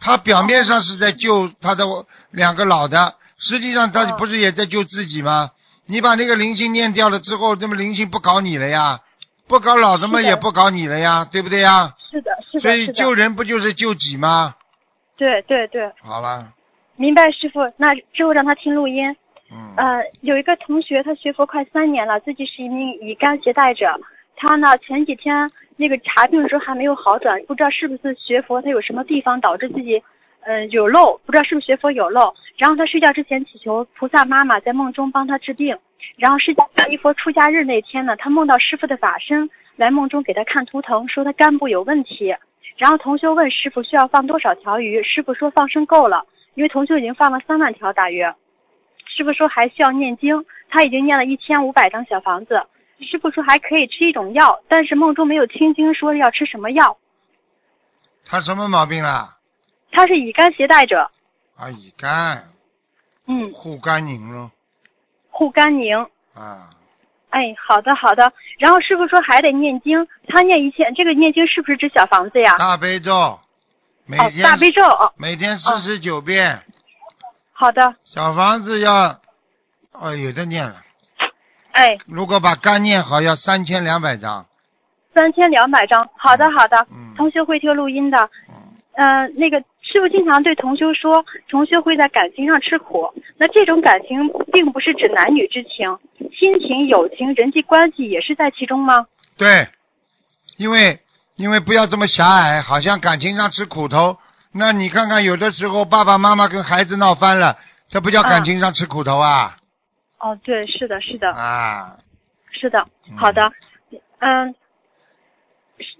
[0.00, 1.84] 他表面上是在救他的
[2.30, 5.50] 两个老的，实际上他哦不是也在救自己吗？
[5.86, 9.00] 你把那个灵性念掉了之后，那么灵性不搞你了呀，
[9.46, 11.94] 不搞老的嘛也不搞你了呀，对不对呀？
[12.10, 14.54] 是的，是的，所以救人不就是救己吗？
[15.16, 16.52] 对对对，好了，
[16.96, 17.60] 明白师傅。
[17.76, 19.16] 那之后让他听录音。
[19.50, 23.98] 嗯，有一个同学，他学佛快三年了，自己是一名乙肝携带者。
[24.36, 30.02] 他呢，前几天那个查病的时候还没有好转，不知道是不是学佛他有什么地方导致自己，
[30.40, 32.32] 呃，有漏，不知道是不是学佛有漏。
[32.56, 35.76] 然后他睡觉之前祈求菩萨妈妈在梦中帮他治病。
[36.18, 42.34] 然后释迦牟尼佛出家日那天呢，他梦到师傅的法身来梦中给他看图腾，说他肝部有问题。
[42.76, 48.32] 然后同修问师傅需要放多少条鱼，师傅说放生够了，因为同修已经放了三万条大约。
[49.16, 52.62] 师傅说还需要念经，他已经念了一千五百张小房子。
[53.00, 56.98] 师傅说还可以吃一种药，但是梦中没有听经说要吃什么药。
[58.24, 59.38] 他什么毛病啦？
[59.90, 61.10] 他是乙肝携带者，
[61.56, 62.48] 啊，乙肝，
[63.26, 64.50] 嗯，护肝宁咯，
[65.30, 65.96] 护肝宁。
[66.34, 66.70] 啊，
[67.30, 68.32] 哎，好的好的。
[68.58, 72.56] 然后师傅说还得念经，他念一千，这个念经是不是指小房子呀？
[72.58, 73.38] 大悲咒，
[74.06, 76.62] 每哦，天、大悲咒哦，每天四十九遍，
[77.60, 79.20] 好的，小房子要，
[79.90, 80.80] 哦，有的念了。
[81.72, 84.46] 哎，如果把肝念好，要三千两百张。
[85.12, 86.86] 三千两百张，好的好的。
[86.92, 88.54] 嗯同学会听录音的，嗯，
[88.92, 93.12] 呃，那个师傅经常对同修说，同修会在感情上吃苦。
[93.38, 95.98] 那这种感情并不是指男女之情，
[96.38, 99.08] 亲情、友情、人际关系也是在其中吗？
[99.36, 99.66] 对，
[100.58, 101.00] 因为
[101.34, 104.16] 因为不要这么狭隘，好像感情上吃苦头。
[104.58, 107.56] 那你看看，有的时候爸爸妈妈跟孩子闹翻了，
[107.88, 109.56] 这不叫感情上吃苦头啊？
[110.18, 111.96] 哦，对，是的，是的，啊，
[112.50, 113.52] 是的嗯，好的，
[114.18, 114.54] 嗯。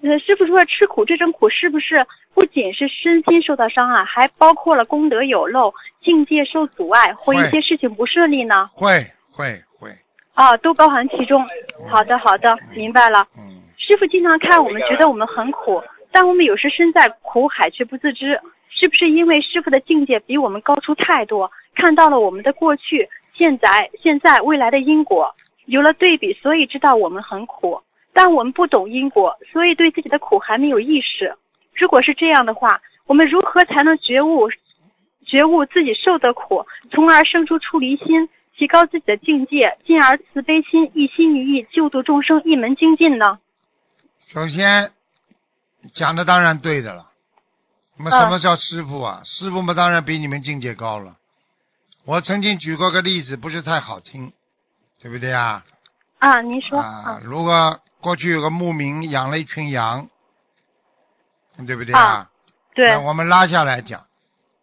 [0.02, 8.68] 呃，师傅说吃苦这种苦是不是不仅是身心受到伤害，还包括了功德有漏、境界受阻碍或一些事情不顺利呢？
[8.72, 9.96] 会会会，
[10.34, 11.46] 啊，都包含其中。
[11.88, 13.28] 好的，好的，明白了。
[13.38, 18.40] 嗯，师傅经常看我们，觉得我们很苦，但我们有时身在苦海却不自知，
[18.70, 25.34] 是不是因为师傅的境界比我们高出太多，看到了我们的过去、现在、现在、未来的因果，
[25.66, 27.80] 有了对比，所以知道我们很苦。
[28.12, 31.32] 但我们不懂因果，所以对自己的苦还没有意识。
[31.74, 34.48] 如果是这样的话，我们如何才能觉悟，
[35.24, 43.38] 觉悟自己受的苦，从而生出出离心，提高自己的境界，进而慈悲心一心一意救度众生，一门精进呢？
[44.20, 44.90] 首先
[45.92, 47.10] 讲的当然对的了，
[47.96, 49.22] 那么什么叫师傅啊？
[49.24, 51.16] 师傅嘛，当然比你们境界高了。
[52.04, 54.32] 我曾经举过个例子，不是太好听，
[55.00, 55.64] 对不对啊？
[56.18, 60.08] 啊，您说啊，如果过去有个牧民养了一群羊，
[61.66, 62.00] 对不对啊？
[62.00, 62.30] 啊
[62.74, 64.06] 对那我们拉下来讲，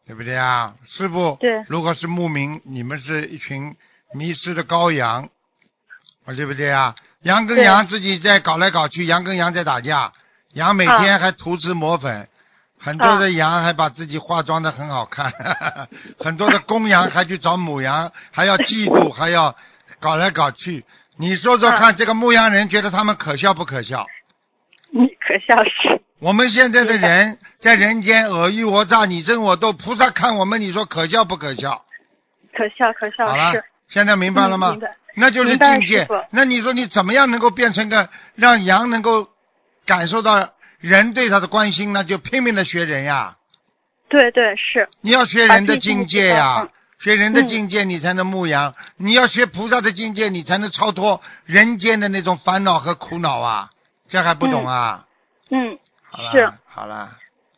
[0.06, 0.76] 对不对啊？
[0.86, 3.76] 师傅，对如果是牧民，你们是一群
[4.12, 5.30] 迷失的羔羊，
[6.26, 6.96] 啊，对不对啊？
[7.22, 10.14] 羊跟羊自己在搞来搞去，羊跟羊在打架，
[10.56, 12.30] 羊每天还涂脂抹粉，
[12.80, 15.34] 很多的羊还把自己化妆的很好看，
[16.18, 19.54] 很多的公羊还去找母羊，还要嫉妒， 还要
[20.00, 20.86] 搞来搞去。
[21.18, 24.08] 你说说看，这个牧羊人觉得他们可笑不可笑？
[24.92, 26.02] 你，可笑是。
[26.20, 31.84] 我们现在的人在人间尔虞我诈，你争我斗，菩萨看我们，你说可笑不可笑？
[32.56, 34.78] 可笑可笑好了。，现在明白了吗？
[35.18, 36.08] 那就是境界。
[36.30, 39.30] 那你说你怎么样能够变成个让羊能够
[39.86, 42.04] 感受到人对他的关心那？
[42.04, 43.38] 就拼命的学人呀！
[44.08, 44.88] 对对是。
[45.02, 53.70] 你要学人的境界呀学人的嗯境界，你才能牧羊；你要学菩萨的境界，你才能超脱人间的那种烦恼和苦恼啊！
[54.08, 55.06] 这还不懂啊？
[55.52, 55.78] 嗯，
[56.10, 57.18] 好了，是好了，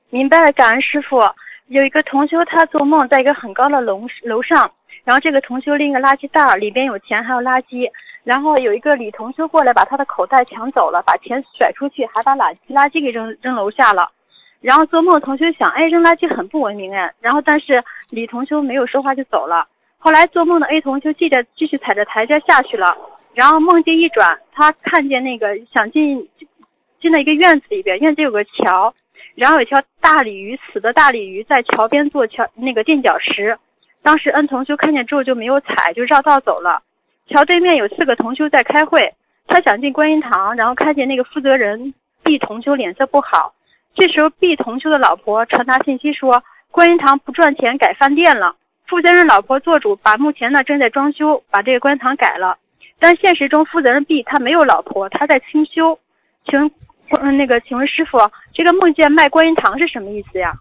[0.09, 1.21] 明白了，感恩师傅。
[1.67, 4.71] 有一个同修，他做梦在一个很高的楼楼上，
[5.03, 7.89] 然后这个同修拎个垃圾袋，里边有钱还有垃圾，
[8.27, 14.11] 然后有一个女同修过来把他的口袋抢走了，把钱甩出去，还把垃垃圾给扔扔楼下了。
[14.59, 17.09] 然后做梦同修想，哎，扔垃圾很不文明哎。
[17.21, 19.65] 然后但是李同修没有说话就走了。
[19.97, 22.97] 后来做梦的 A 同修记着继续踩着台阶下去了，
[23.33, 26.27] 然后梦境一转，他看见那个想进
[26.99, 28.93] 进了一个院子里边，院子有个桥，
[29.35, 33.57] 然后有条大鲤鱼，死的大鲤鱼在桥边做桥那个垫脚石。
[34.03, 36.83] 当时恩同修看见之后就没有踩，就绕道走了。
[37.29, 39.13] 桥对面有四个同修在开会，
[39.47, 43.53] 他想进观音堂，然后看见那个负责人 B 同修脸色不好。
[43.95, 48.55] 这时候 B 同修的老婆传达信息说，观音堂不赚钱，改饭店了。
[48.87, 52.57] 负责人老婆做主，把目前呢正在装修，把这个观音堂改了。
[52.99, 55.99] 但现实中负责人 B 他没有老婆，他在清修。
[56.45, 56.71] 请问
[57.09, 58.17] 嗯，那个，请问师傅，
[58.53, 60.53] 这个梦见卖观音堂是什么意思呀？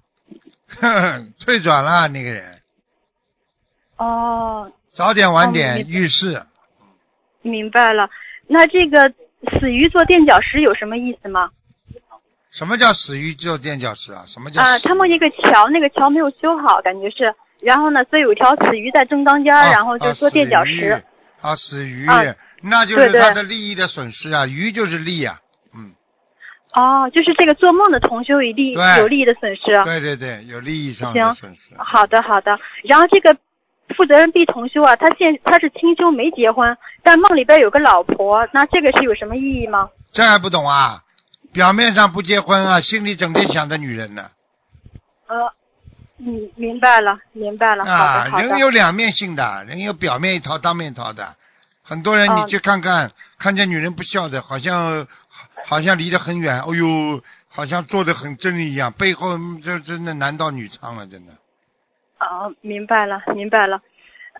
[1.38, 2.42] 退转了那个人，
[3.96, 6.42] 哦，早点晚哦点遇事。
[7.46, 8.10] 明白了。
[8.46, 9.12] 那这个
[9.58, 11.50] 死鱼做垫脚石有什么意思吗？
[12.50, 14.24] 什么叫死鱼做垫脚石啊？
[14.26, 17.34] 什么叫啊，死他梦见一个桥，那个桥没有修好，感觉是。
[17.60, 21.02] 然后呢，所以有一条死鱼在正当间然后就做垫脚石。
[21.40, 21.54] 啊。
[21.56, 22.06] 死鱼
[22.62, 25.40] 那就是他的利益的损失啊，鱼就是利啊，
[25.74, 25.92] 嗯，
[26.72, 29.62] 哦，就是这个做梦的同修有利有利益的损失。
[29.84, 31.74] 对对对，有利益上的损失。
[31.76, 32.58] 好的，好的。
[32.84, 33.36] 然后这个
[33.96, 39.88] 负责人 B 同修啊，他现他是清修没结婚，但梦里边有个老婆，那这个是有什么意义吗？
[40.12, 41.02] 这还不懂啊？
[41.52, 44.28] 表面上不结婚啊，心里整天想着女人呢。
[45.26, 45.52] 呃，
[46.18, 47.84] 嗯，明白了，明白了。
[47.84, 48.40] 啊。
[48.40, 51.34] 人有两面性的，人有表面一套，当面一套的。
[51.82, 55.06] 很多人哦你去看看，看见女人不笑的，好像
[55.64, 61.32] 好像离得很远，哦呦，好像做的很真一样，背后嗯这真的男盗女娼了，真的。
[62.18, 63.80] 哦，明白了，明白了。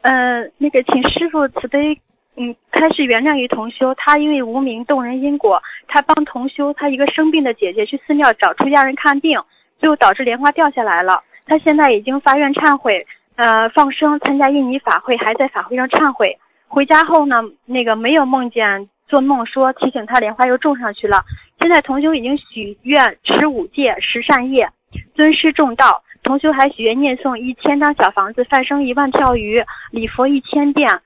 [0.03, 1.99] 呃，那个，请师傅慈悲，
[2.37, 9.41] 嗯，开始原谅于同修，他因为无名动人因果，他帮同修他一个生病的姐姐去寺庙找出家人看病，
[9.79, 11.23] 最后导致莲花掉下来了。
[11.47, 16.39] 他现在已经发愿忏悔，呃，放生参加印尼法会，还在法会上忏悔。
[16.69, 21.25] 回家后呢，那个没有梦见做梦说提醒他莲花又种上去了。
[21.61, 24.69] 现在同修已经许愿持五戒十善业，
[25.15, 26.03] 尊师重道。
[26.27, 31.01] 同修还许愿念诵一千张小房子，放生一万条鱼，礼佛一千遍。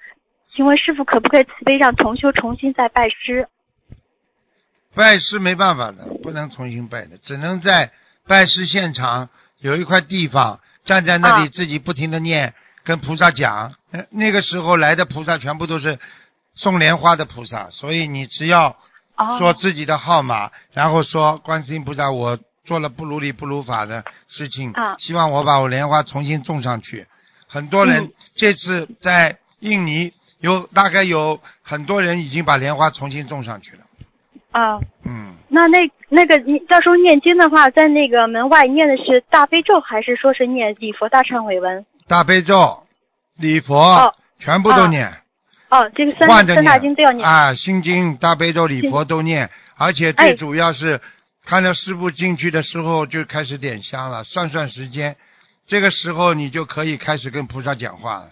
[0.56, 3.46] 请问师傅可不可以慈悲让同修重新再拜师？
[4.94, 7.92] 拜师没办法的，不能重新拜的，只能在
[8.26, 9.28] 拜师现场
[9.58, 13.74] 有一块地方，站在那里啊自己不停的念，跟菩萨讲。
[13.90, 15.98] 呃那个时候来的菩萨全部都是
[16.54, 18.76] 送莲花的菩萨，所以你只要
[19.16, 24.96] 哦说自己的号码，然后说观世音菩萨，我做了不如理不如法的事情，啊。
[24.98, 27.06] 希望我把我莲花重新种上去。
[27.46, 28.12] 很多人、嗯。
[28.34, 33.82] 这次在印尼有大概有很多人已经把莲花重新种上去了。
[34.52, 41.86] 啊，嗯，那那那个你到时候念经的话，在那个门外念的是大悲咒，还是说是念礼佛大忏悔文？
[42.06, 42.84] 大悲咒、
[43.36, 44.14] 礼佛、哦。
[44.40, 45.06] 全部都念，
[45.68, 47.28] 哦，这个三三大经都要念。
[47.28, 50.28] 啊，心经、大悲咒、礼佛都念，而且哎。
[50.28, 50.98] 最主要是
[51.44, 55.16] 看到师傅进去的时候就开始点香了，算算时间，
[55.66, 58.30] 这个时候你就可以开始跟菩萨讲话了。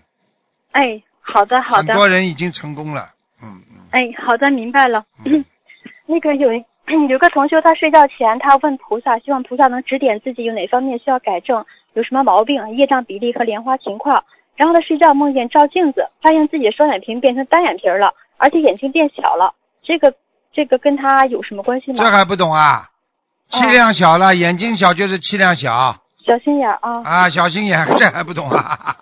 [0.73, 3.11] 哎，好的好的很，多人已经成功了，
[3.43, 5.05] 嗯嗯哎，好的，明白了。
[5.25, 5.45] 嗯
[6.07, 6.53] 那个有
[7.09, 14.25] 有个同学他睡觉前他问菩萨，希望菩萨能指点自己有哪方面需要改正，有什么毛病，业障比例和莲花情况。
[14.57, 19.55] 然后他睡觉梦见照镜子，发现自己的双眼皮变成单眼皮了，而且眼睛变小了。
[19.83, 20.15] 这个
[20.53, 21.97] 这个跟他有什么关系吗？
[21.99, 22.91] 这还不懂啊？
[23.49, 27.01] 气量小了，眼睛小就是气量小小心眼啊！
[27.05, 28.97] 啊，小心眼， 这还不懂啊？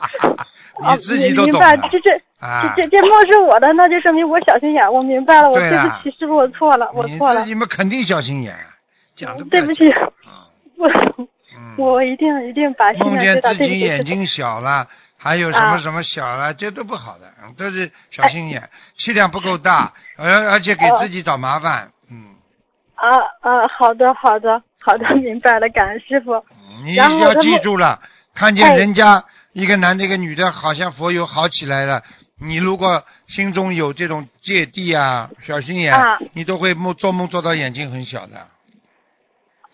[0.83, 2.73] 啊 你自己都明白，这这啊？
[2.77, 4.93] 这这这梦是我的，那就说明我小心眼。
[4.93, 5.77] 我明白了，我对不
[6.11, 8.55] 起，师傅，我错了，我你错了自，己嘛肯定小心眼，
[9.17, 10.89] 讲的对不起，啊， 我
[11.57, 13.41] 嗯，我一定一定把心梦见。
[13.41, 14.87] 自己眼睛小了，
[15.17, 21.91] 还有什么啊什么小了，这都不好的，嗯都是小心眼，气量不够大，而而且给自己找麻烦，嗯，
[22.97, 26.45] 啊啊，好的好的好的，明白了，感恩师傅。
[26.83, 28.01] 你要记住了，
[28.35, 32.03] 看见哎人家一个男的一个女的，好像佛友好起来了，
[32.39, 38.49] 你如果心中有这种芥蒂啊、小心眼，啊你都会梦做梦做到眼睛很小的。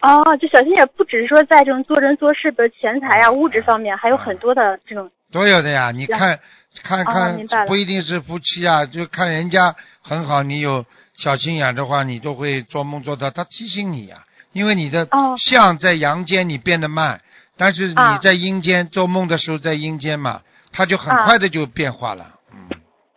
[0.00, 5.10] 哦，就小心眼，不只是说在这种做人做事，的钱财呀、物质方面，还有很多的这种。
[5.30, 6.40] 都有的呀，你看
[6.82, 10.84] 看看，不一定是夫妻啊，就看人家很好，你有
[11.22, 13.30] 小心眼的话，你都会做梦做到。
[13.30, 17.20] 他提醒你呀，因为你的哦相在阳间你变得慢，
[17.56, 20.42] 但是你啊在阴间做梦的时候在阴间嘛，
[20.72, 22.40] 它就很啊快的就变化了。
[22.52, 22.68] 嗯，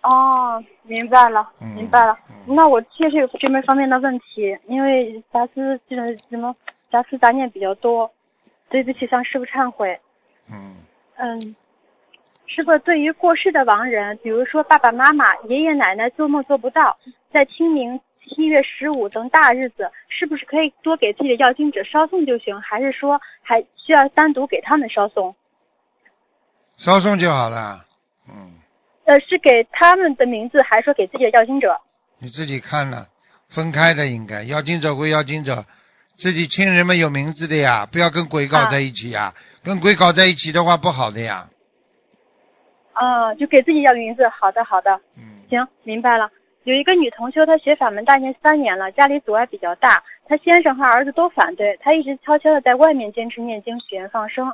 [0.03, 2.16] 哦，明白了，嗯明白了。
[2.30, 6.56] 嗯那我确实有这边方面的问题，因为杂思这种什么
[6.91, 8.12] 杂思杂念比较多，
[8.70, 9.99] 对不起，向师傅忏悔。
[10.47, 10.76] 嗯，
[11.18, 11.56] 嗯，
[12.45, 16.95] 师傅，对于过世的亡人，比如说爸爸妈妈、爷爷奶奶做梦做不到，
[17.36, 22.61] 在清明、七月十五等大日子，是不是可以多给自己的要经者烧送就行？
[22.61, 25.36] 还是说还需要单独给他们烧送？
[26.77, 27.86] 烧送就好了。
[28.29, 28.53] 嗯，
[29.03, 31.77] 呃，是给他们的名字，还是说给自己的要经者？
[32.19, 33.09] 你自己看了，
[33.49, 35.65] 分开的应该，要经者归要经者，
[36.15, 41.49] 自己亲人们有名字的呀，不要跟鬼搞在一起呀，跟鬼搞在一起的话不好的呀。
[42.93, 44.25] 啊、就给自己要名字。
[44.29, 45.01] 好的，好的。
[45.17, 46.31] 嗯，行，明白了。
[46.66, 54.51] 有一个女同修，她学法门大念三年了，家里阻碍比较大，她先生和儿子都反对，她一直悄悄的在外面坚持念经、许愿、放生。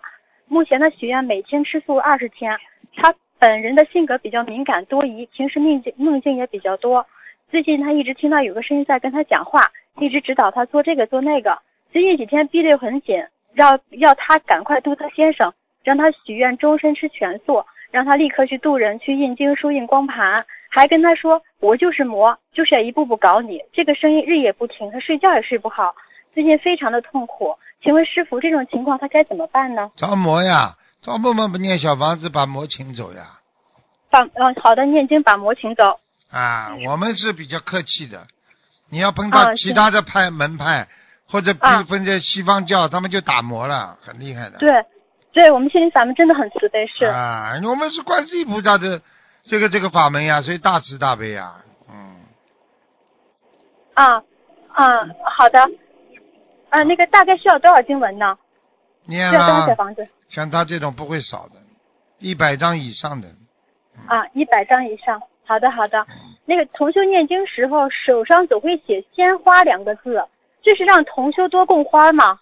[0.49, 2.51] 目前的许愿每天吃素二十天。
[2.97, 7.05] 她本人的性格比较敏感多疑，平时梦境梦境也比较多。
[7.49, 11.57] 最近她一直听到有个声音在跟她讲话，一直指导她做这个做那个。
[11.93, 13.23] 最近几天逼得很紧，
[13.55, 23.59] 要要她赶快度她先生，让她许愿终身吃全素，让她立刻去渡人，去印经书印光盘，还跟他说我就是魔，就是要一步步搞你。
[23.73, 25.93] 这个声音日夜不停，他睡觉也睡不好，
[26.33, 27.57] 最近非常的痛苦。
[27.83, 29.91] 请问师傅，这种情况他该怎么办呢？
[29.97, 33.23] 着魔呀，着魔嘛不念小房子把魔请走呀。
[34.09, 35.99] 把嗯好的念经把魔请走。
[36.31, 38.25] 啊，我们是比较客气的。
[38.89, 40.87] 你要碰到其他的派门派，
[41.27, 44.57] 或者比如分在西方教，他们就打魔了，很厉害的。
[44.59, 44.85] 对，
[45.33, 47.05] 对我们心灵法门真的很慈悲，是。
[47.05, 49.01] 啊，我们是观世音菩萨的
[49.43, 51.63] 这个这个法门呀，所以大慈大悲呀。
[51.89, 52.15] 嗯，
[53.93, 54.23] 啊
[54.73, 55.59] 啊，好的。
[56.69, 58.37] 啊，那个大概需要多少经文呢？
[59.05, 60.07] 念需要多少小，房子？
[60.29, 61.61] 像他这种不会少的，
[62.19, 63.27] 一百张以上的。
[64.07, 65.21] 啊，一百张以上。
[65.43, 65.99] 好的，好的。
[66.09, 70.21] 嗯那个同修念经时候手上总会写“鲜花”两个字，
[70.61, 72.39] 这是让同修多供花吗？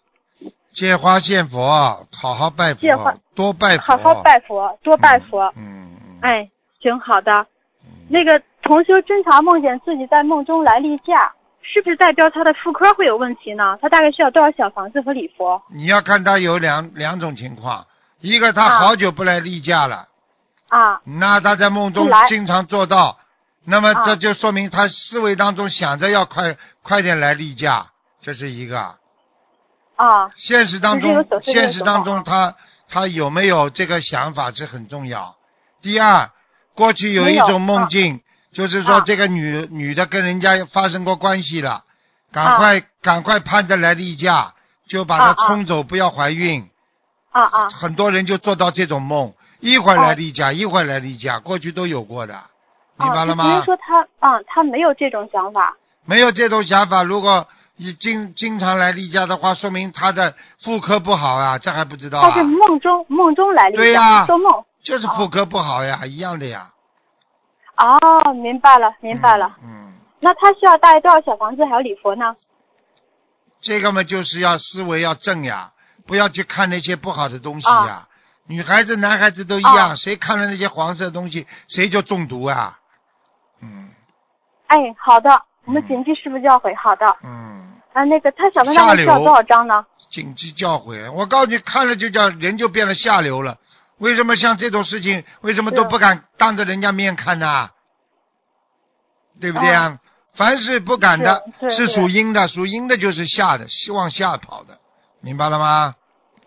[0.72, 5.54] 借花献佛，好好拜借花佛，多拜佛，好好拜佛，多拜佛。
[5.58, 6.20] 嗯嗯。
[6.22, 6.50] 哎，
[6.82, 7.48] 行，好的。
[7.84, 13.78] 嗯那个同修经常梦见自己在梦中来例假，是不是代表他的妇科会有问题呢？
[13.82, 15.62] 他大概需要多少小房子和礼佛？
[15.70, 17.86] 你要看他有两两种情况，
[18.20, 20.08] 一个他啊好久不来例假了，
[20.70, 23.20] 啊那他在梦中经常做到，
[23.64, 28.96] 那么啊这就说明他思维当中想着要快快点来例假，这是一个。
[29.96, 32.56] 啊现实当中现实当中他
[32.88, 35.36] 他有没有这个想法是很重要。
[35.82, 36.32] 第二，
[36.80, 38.22] 过去有一种梦境，
[38.54, 41.84] 就是说啊这个女女的跟人家发生过关系了，
[42.32, 44.54] 赶啊快赶快盼着来例假，
[44.88, 46.70] 就把她冲走，不要怀孕。
[47.32, 52.46] 啊啊很多人就做到这种梦，一会儿来哦例假，一会儿来例假，过去都有过的，
[52.96, 53.26] 明白啊！
[53.26, 53.66] 了吗就比如？
[53.66, 55.76] 说他啊，他没有这种想法
[56.06, 62.44] 没有这种想法，如果你经经常来例假的话，说明他的妇科不好啊，这还不知道他是啊？
[62.44, 64.64] 梦中梦中来例假，做梦。
[64.82, 66.72] 就是妇科不好呀，一样的呀。
[67.78, 69.58] 哦，明白了，明白了。
[69.64, 69.70] 嗯。
[69.70, 72.36] 嗯，那他需要带多少小房子还有礼佛呢？
[73.62, 75.74] 这个嘛，就是要思维要正呀，
[76.06, 78.08] 不要去看那些不好的东西呀。
[78.48, 82.80] 女孩子、男孩子都一样，啊谁看了那些黄色的东西，谁就中毒啊。
[83.62, 83.90] 嗯
[84.68, 86.76] 哎，好的，我们嗯谨记师傅教诲。
[86.78, 89.86] 好的，嗯，啊，那个他小房子下流还需要多少张呢？
[90.10, 91.12] 谨记教诲。
[91.12, 93.58] 我告诉你，看了就叫人就变得下流了。
[94.00, 97.70] 为什么像这种事情，为什么都不敢当着人家面看呢？
[99.40, 100.00] 对不对啊？
[100.34, 104.80] 凡是不敢的，是属阴的，属阴的就是下的，希望下跑的，
[105.22, 105.96] 明白了吗？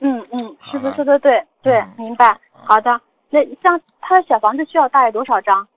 [0.01, 2.39] 嗯嗯，师傅说的对对嗯，明白。
[2.65, 3.01] 好的，
[3.31, 5.69] 那像他的小房子需要大概多少张？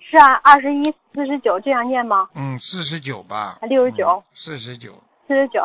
[0.00, 0.82] 是按二十一、
[1.14, 2.28] 四十九这样念吗？
[2.34, 3.58] 嗯，四十九吧。
[3.62, 5.02] 六十九四十九。
[5.26, 5.60] 四十九。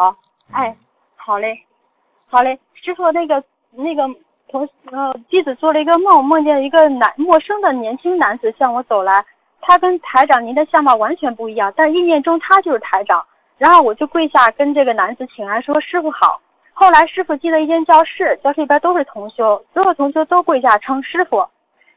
[0.50, 0.78] 嗯哎，
[1.16, 1.66] 好嘞，
[2.28, 4.04] 好嘞，师傅，那个那个
[4.54, 9.26] 同呃弟子做了一个梦，梦见一个男陌生的年轻男子向我走来，
[9.62, 13.26] 他跟台长您的相貌完全不一样，但是意念中他就是台长。
[13.58, 16.40] 然后我就跪下跟这个男子请安说师傅好。
[16.72, 21.44] 后来师傅进了一间教室，教室里边都是同修，所有同修都跪下称师傅。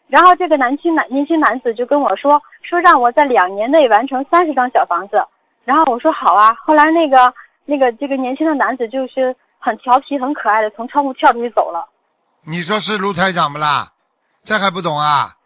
[0.09, 5.22] 然后这个男轻男年轻男子就跟我说，说让我在两年内完成三十张小房子。
[5.66, 6.54] 然后我说好啊。
[6.64, 7.34] 后来那个
[7.66, 11.86] 那个这个年轻的男子就是很调皮、很可爱的从窗户跳出去走了。
[12.49, 13.92] 你说是卢台长不啦？
[14.44, 15.36] 这还不懂啊？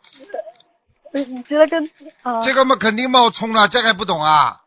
[1.12, 1.90] 嗯你觉得跟
[2.22, 4.60] 啊、这个嘛肯定冒充了，这还不懂啊？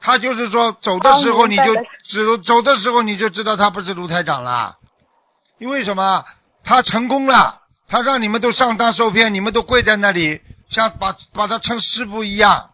[0.00, 4.78] 他就是说走的时候你就哦明白了走走的时候你就知道他不是卢台长了，
[5.58, 6.24] 因为什么？
[6.64, 12.70] 他成功了，他让你们都上当受骗，你们都跪在那里，像把把他称师傅一样，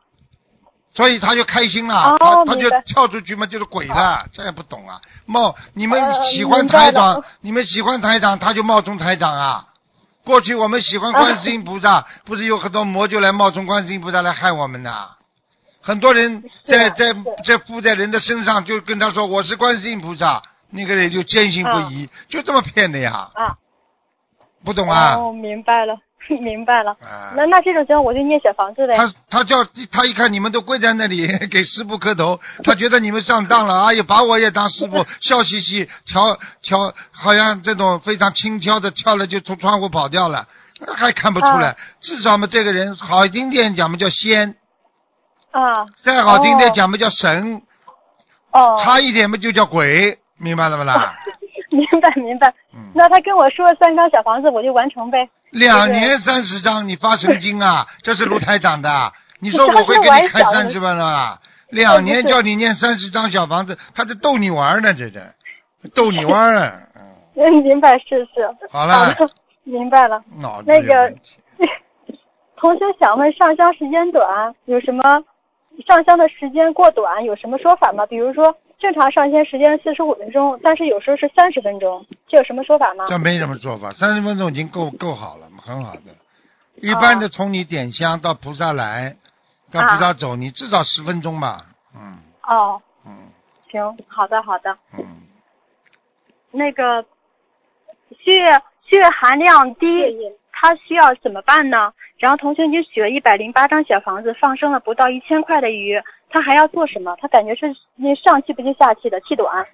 [0.92, 5.00] 所以他就开心了，哦他他就跳出去嘛，就是鬼了，这也不懂啊？
[5.24, 9.66] 冒你们呃喜欢台长了，你们喜欢台长，他就冒充台长啊。
[10.24, 15.10] 过去我们喜欢观世音菩萨，不是有很多魔就来冒充观世音菩萨来害我们的。
[15.80, 17.12] 很多人在在
[17.44, 23.30] 在附在人的身上，就跟他说我是观世音菩萨，那个人就坚信不疑，就这么骗的呀。
[23.34, 23.56] 啊，
[24.62, 25.16] 不懂啊？
[25.16, 25.98] 哦，明白了，
[26.40, 26.92] 明白了。
[27.02, 28.96] 啊那那这种情况我就念小房子呗。
[28.96, 40.46] 他他叫他一看你们都跪在那里 给师傅磕头，他觉得你们上当了， 哎呀，把我也当师傅，笑嘻嘻，跳跳，好像这种非常轻佻的跳了就从窗户跑掉了，
[40.94, 41.76] 还看不出来。
[42.00, 44.56] 至少嘛，这个人好听点讲嘛叫仙，
[45.50, 47.62] 啊，再好听点讲嘛叫神，
[48.52, 51.18] 哦，差一点嘛就叫鬼，明白了不啦？
[51.70, 52.52] 明白明白。
[52.74, 55.28] 嗯，那他跟我说三张小房子，我就完成呗。
[55.52, 57.86] 两年三十张，你发神经啊？
[58.02, 61.38] 这是卢台长的，你说我会给你开三十万了啦？
[61.68, 65.32] 两年叫你念三十张小房子，他在逗你玩呢，这是
[65.94, 66.80] 逗你玩啊！
[66.94, 67.02] 嗯，
[67.36, 68.48] 嗯， 明白是是。
[68.70, 69.14] 好了，
[69.64, 70.22] 明白了。
[70.40, 71.12] 脑子那个。
[72.56, 75.02] 同学想问，上香时间短有什么？
[75.88, 78.06] 上香的时间过短有什么说法吗？
[78.06, 83.04] 比如说，正常上线时间四十五分钟，但是有时候是三十分钟，这有什么说法吗？
[83.06, 86.16] 这没什么说法，三十分钟已经够够好了，很好的。
[86.74, 89.16] 一般的从你点香到菩萨来，
[89.70, 91.66] 到菩萨走，你至少十分钟吧。
[91.94, 93.30] 嗯哦，嗯
[93.70, 94.76] 行，好的好的。
[94.98, 95.04] 嗯，
[96.50, 97.04] 那个
[98.10, 98.32] 血
[98.90, 99.86] 血含量低，
[100.62, 101.92] 他需要怎么办呢？
[102.18, 106.00] 然后同学已经许了一百零八张小房子，放生了不到一千块的鱼，
[106.30, 107.16] 他还要做什么？
[107.20, 109.66] 他感觉是那上气不接下气的，气短。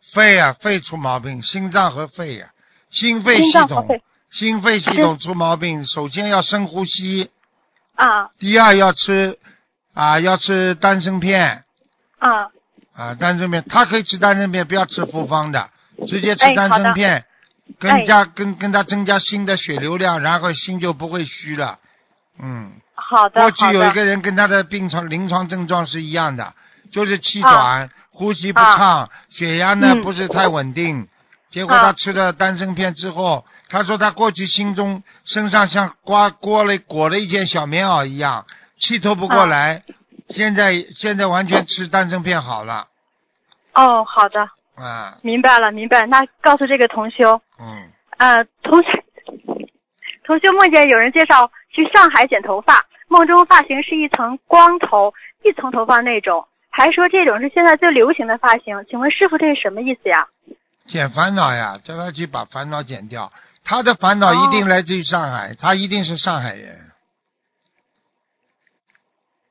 [0.00, 2.50] 肺啊，肺出毛病，心脏和肺呀、
[2.90, 3.86] 心肺系统
[4.28, 4.80] 心肺。
[4.80, 7.30] 系统出毛病，首先要深呼吸，
[7.94, 8.30] 啊。
[8.40, 9.38] 第二要吃
[9.94, 11.62] 啊要吃丹参片。
[12.18, 12.50] 啊。
[12.92, 15.70] 啊丹参片，他可以吃丹参片，不要吃复方的，
[16.08, 17.24] 直接吃丹参片，
[17.78, 21.78] 更加跟跟他增加新的血流量，然后心就不会虚了。
[22.38, 26.54] 嗯，好的过去有一个人跟他的病床临床症状是一样的，
[26.90, 27.50] 就是气啊。
[27.50, 30.02] 短、呼吸不畅、血压呢嗯。
[30.02, 31.08] 不是太稳定。
[31.48, 31.82] 结果啊。
[31.82, 38.46] 他吃了丹参片之后，他说他过去心中身上像刮裹了裹了一件小棉袄一样，
[38.78, 39.46] 气透不过啊。
[39.46, 39.82] 来。
[40.30, 42.88] 现在现在完全吃丹参片好了。
[43.74, 44.48] 哦好的，
[44.82, 46.06] 啊，明白了明白。
[46.06, 49.04] 那告诉这个同修，嗯，呃，同学，
[50.26, 58.84] 同学梦见有人介绍去上海剪头发，梦中发型是一层光头，一层头发那种，还说这种是现在最流行的发型。
[58.90, 60.26] 请问师傅这是什么意思呀？
[60.84, 63.32] 剪烦恼呀，叫他去把烦恼剪掉。
[63.64, 66.90] 他的烦恼一定来自于上海，他一定是上海人。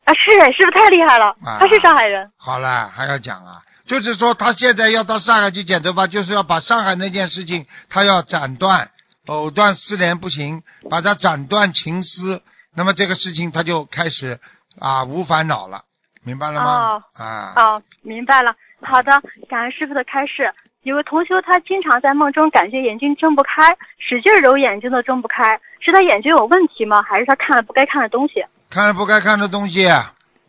[0.04, 2.30] 啊，是师傅太厉害了，啊他是上海人。
[2.36, 3.62] 好了，还要讲啊？
[3.92, 8.90] 就是说他现在要到上海去剪头发，就是要把上海那件事情，他要斩断，
[9.26, 12.42] 藕断丝连不行，把它斩断情丝，
[12.74, 14.40] 那么这个事情他就开始
[14.80, 15.84] 啊无烦恼了，
[16.24, 17.04] 明白了吗？
[17.16, 18.56] 啊，哦，明白了。
[18.82, 19.12] 好的，
[19.50, 20.54] 感恩师傅的开示。
[20.84, 27.04] 有个同修，他经常在梦中感觉眼睛睁不开，使劲揉眼睛都睁不开，是他眼睛有问题吗？
[27.04, 28.46] 还是他看了不该看的东西？
[28.70, 29.86] 看了不该看的东西，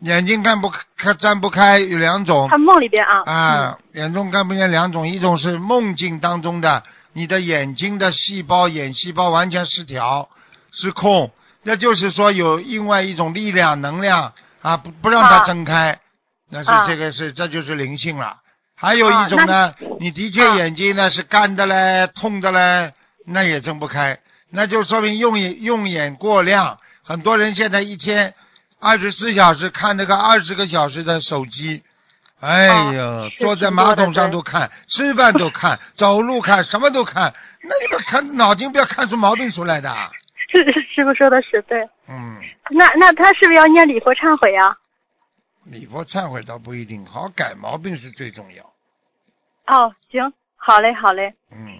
[0.03, 2.49] 眼睛看不看睁不开有两种。
[2.49, 6.83] 他梦里边啊，啊，眼中看不见两种，一种是梦境当中的
[7.13, 10.29] 你的眼睛的细胞眼细胞完全失调
[10.71, 11.31] 失控，
[11.61, 16.01] 那就是说有另外一种力量能量啊不不让它啊睁开，
[16.49, 16.85] 那是啊。
[16.85, 18.41] 这个是这就是灵性了。
[18.75, 20.57] 还有一种呢，你的确啊。
[20.57, 22.93] 眼睛呢是干的嘞、痛的嘞，
[23.25, 26.79] 那也睁不开，那就说明用眼用眼过量。
[27.05, 28.33] 很多人现在一天
[28.83, 31.83] 二十四小时看那个二十个小时的手机，
[32.39, 39.89] 哎呀，啊坐在马桶上都看，吃饭都看， 走路看，什么都看，那你们看脑筋不要看出毛病出来的。
[40.51, 40.63] 是
[40.93, 41.81] 师傅说的是对。
[42.07, 42.37] 嗯，
[42.69, 44.77] 那那他是不是要念礼佛忏悔啊？
[45.63, 48.63] 礼佛忏悔倒不一定，好改毛病是最重要。
[49.65, 51.33] 哦，行，好嘞，好嘞。
[51.51, 51.79] 嗯，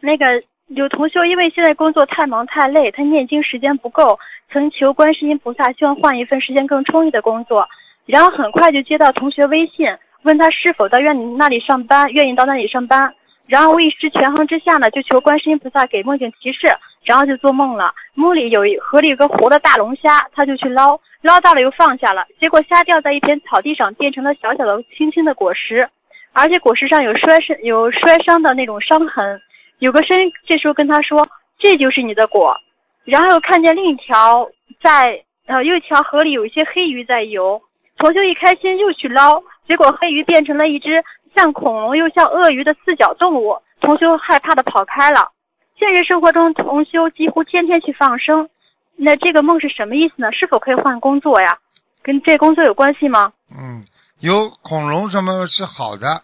[0.00, 0.24] 那个
[0.68, 4.18] 有同学因为现在工作太忙太累，他念经时间不够，
[4.52, 7.66] 曾求观世音菩萨，希望换一份时间更充裕的工作。
[8.06, 9.86] 然后很快就接到同学微信，
[10.22, 13.14] 问他是否到愿意那里上班，愿意到那里上班。
[13.46, 16.66] 然后我一时权衡之下呢，就求观世音菩萨给梦境提示，
[17.02, 17.92] 然后就做梦了。
[18.14, 25.88] 梦里有一河里有个活的大龙虾，他就去捞，捞到了又放下了，结果虾掉在一片草地上，变成了小小的青青的果实，
[26.32, 29.40] 而且果实上有摔伤有摔伤的那种伤痕。
[29.78, 31.28] 有个声音这时候跟他说
[31.58, 32.56] ：“这就是你的果。”
[33.04, 34.48] 然后又看见另一条
[34.82, 37.62] 在呃又一条河里有一些黑鱼在游，
[37.98, 45.30] 同修一开心又去捞，结果黑鱼变成了一只像恐龙又像鳄鱼的四脚动物，同修害怕的跑开了。
[45.78, 48.48] 现实生活中，同修几乎天天去放生，
[48.96, 50.32] 那这个梦是什么意思呢？
[50.32, 51.58] 是否可以换工作呀？
[52.02, 53.32] 跟这工作有关系吗？
[53.50, 53.84] 嗯，
[54.20, 56.22] 有恐龙什么是好的，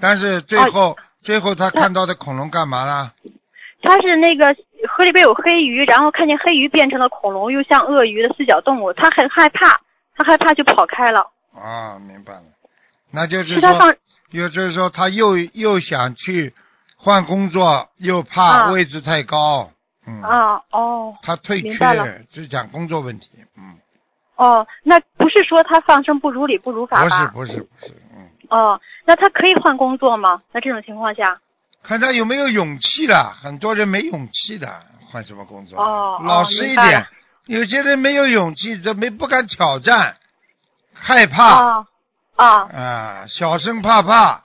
[0.00, 3.12] 但是最哦后、最后他看到的恐龙干嘛了？
[3.82, 4.54] 他是那个
[4.86, 9.80] 河里边有黑鱼，然后看见黑鱼变成了恐龙，又像鳄鱼的四脚动物，他很害怕，
[10.16, 11.30] 他害怕就跑开了。
[11.54, 12.42] 啊，明白了，
[13.10, 13.96] 那就是说，是他放
[14.30, 16.52] 又就是说他又又想去
[16.96, 19.70] 换工作，又怕啊位置太高，
[20.06, 23.78] 嗯，啊哦他退却，是讲工作问题，嗯，
[24.36, 27.26] 哦，那不是说他放生不如理不如法不是？
[27.28, 30.42] 不是不是，嗯，哦，那他可以换工作吗？
[30.52, 31.38] 在这种情况下，
[31.86, 35.80] 看他有没有勇气了，很多人没勇气的，换什么工作？
[35.80, 37.06] 哦老实一点，
[37.46, 40.16] 有些人没有勇气，这没不敢挑战，
[40.92, 41.44] 害怕。
[41.44, 41.86] 啊
[42.34, 44.42] 啊啊，小生怕怕，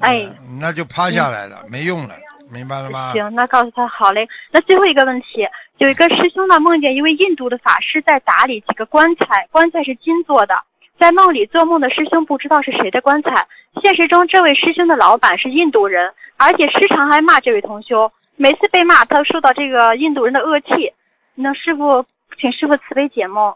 [0.00, 2.14] 哎嗯那就趴下来了，没用了，
[2.50, 3.12] 明白了吗？
[3.12, 4.28] 行，那告诉他好嘞。
[4.52, 5.46] 那最后一个问题，
[5.78, 10.54] 有一个师兄呢梦见一位印度的法师在打理几个棺材，棺材是金做的。
[10.98, 13.46] 在梦里做梦的师兄不知道是谁的棺材，
[13.82, 18.10] 现实中这位师兄的老板是印度人，而且时常还骂这位同修。
[18.36, 20.92] 每次被骂，他受到这个印度人的恶气。
[21.34, 22.04] 那师傅，
[22.40, 23.54] 请师傅慈悲解梦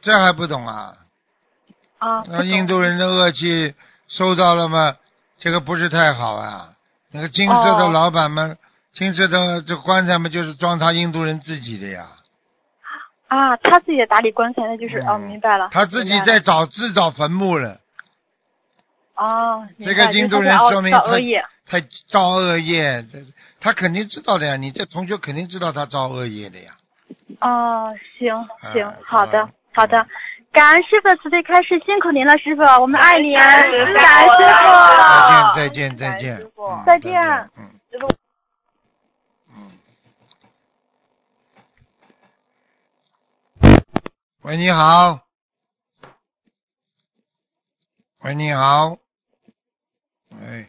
[0.00, 0.94] 这还不懂啊？
[1.98, 2.22] 啊。
[2.28, 3.74] 那印度人的恶气
[4.08, 4.96] 收到了吗？
[5.38, 6.70] 这个不是太好啊。
[7.10, 8.56] 那个金色的哦老板们，
[8.92, 12.06] 金色的这棺材们，就是装他印度人自己的呀。
[13.32, 15.70] 啊，他自己在打理棺材，那就是、哦，嗯明白了。
[15.70, 17.80] 他自己在找自找坟墓了，
[19.16, 23.18] 哦，这个印度人说明他造恶业他造恶业，这
[23.58, 24.56] 他肯定知道的呀。
[24.56, 26.72] 你这同学肯定知道他造恶业的呀。
[27.40, 28.34] 哦，行
[28.74, 30.06] 行哎，好的好好的，
[30.52, 33.98] 感恩师傅慈悲开示，辛苦您了，师傅，我们爱您，感恩师傅，
[35.54, 37.18] 再见，再见，再见师，傅嗯再见
[37.56, 38.21] 嗯师傅嗯。
[44.44, 45.20] 喂，你好。
[48.22, 48.98] 喂，你好。
[50.30, 50.66] 喂。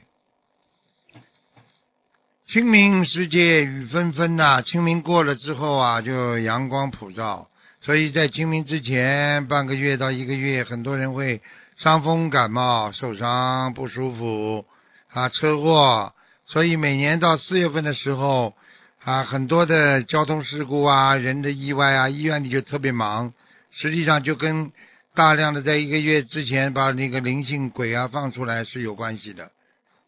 [2.45, 7.49] 清明时节雨纷纷呐、清明过了之后啊，就阳光普照，
[7.81, 11.41] 所以在清明之前半个月到一个月，很多人会
[11.75, 14.67] 伤风感冒、受伤不舒服
[15.09, 16.13] 啊，车祸。
[16.45, 18.55] 所以每年到四月份的时候
[19.03, 23.33] 啊，很多的交通事故啊、人的意外啊，医院里就特别忙。
[23.73, 24.71] 实际上就跟
[25.15, 29.51] 大量的在一个月之前把那个灵性鬼啊放出来是有关系的。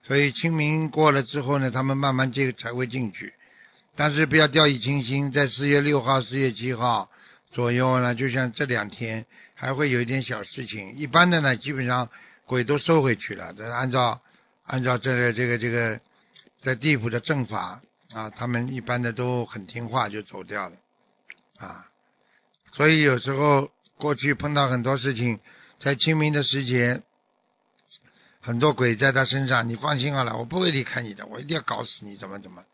[0.04, 3.34] 所以清明过了之后呢，他们慢慢这个才会进去。
[3.96, 7.10] 但是不要掉以轻心，在四月六号、四月七号
[7.50, 10.94] 左右呢，就像这两天还会有一点小事情。
[10.94, 12.10] 一般的呢，基本上
[12.46, 13.52] 鬼都收回去了。
[13.54, 14.22] 这按照
[14.66, 16.00] 按照这个这个这个
[16.60, 17.82] 在地府的正法
[18.14, 20.76] 啊，他们一般的都很听话就走掉了
[21.58, 21.88] 啊。
[22.76, 25.40] 所以有时候过去碰到很多事情，
[25.80, 27.02] 在清明的时节，
[28.42, 32.66] 很多鬼在他身上，你放心好了，我不会离开你的，我一定要搞死你，怎么怎么。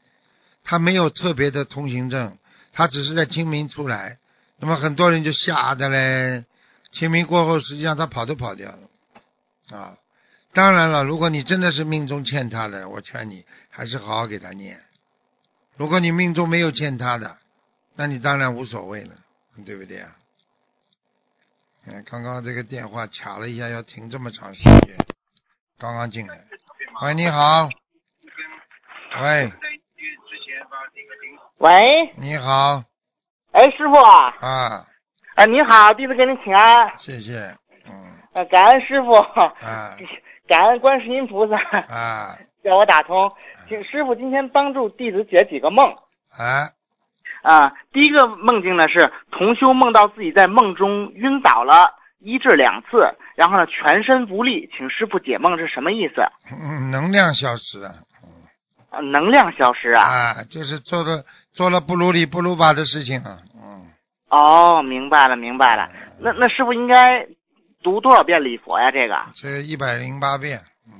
[0.63, 2.39] 他没有特别的通行证，
[2.71, 4.17] 他只是在清明出来，
[4.57, 6.45] 那么很多人就吓得嘞，
[6.91, 9.97] 清明过后，实际上他跑都跑掉了啊。
[10.51, 14.83] 当然了，如果你真的是命中欠他的，我劝你还是好好给他念。
[15.77, 17.37] 如果你命中没有欠他的，
[17.95, 19.15] 那你当然无所谓了，
[19.65, 20.15] 对不对啊？
[21.87, 24.95] 嗯，刚刚这个电话卡了一下，要停这么长时间。
[25.77, 26.45] 刚刚进来，
[27.01, 27.69] 喂，你好，
[29.21, 29.51] 喂，
[31.57, 32.83] 喂，你好，
[33.51, 34.87] 哎，师傅啊，啊，
[35.35, 39.97] 啊，你好，弟子给您请安，谢谢，嗯，啊，感恩师傅，啊。
[40.47, 41.55] 感恩观世音菩萨，
[41.87, 43.33] 啊， 叫我打通，
[43.69, 45.95] 请师傅今天帮助弟子解几个梦。
[46.37, 46.69] 哎，
[47.41, 47.73] 啊。
[47.91, 56.21] 第一个梦境呢是同修梦到自己在梦中晕倒了一至两次，然后呢全身无力，请师傅解梦是什么意思？
[56.51, 57.89] 嗯，能量消失了，
[58.91, 60.03] 啊，能量消失啊？
[60.03, 63.89] 啊，就是做的做了不如理不如法的事情啊，嗯，
[64.29, 65.89] 哦，明白了，明白了。
[66.19, 67.25] 那那师傅应该
[67.81, 68.91] 读多少遍礼佛呀？
[68.91, 70.99] 这个这一百零八遍，嗯，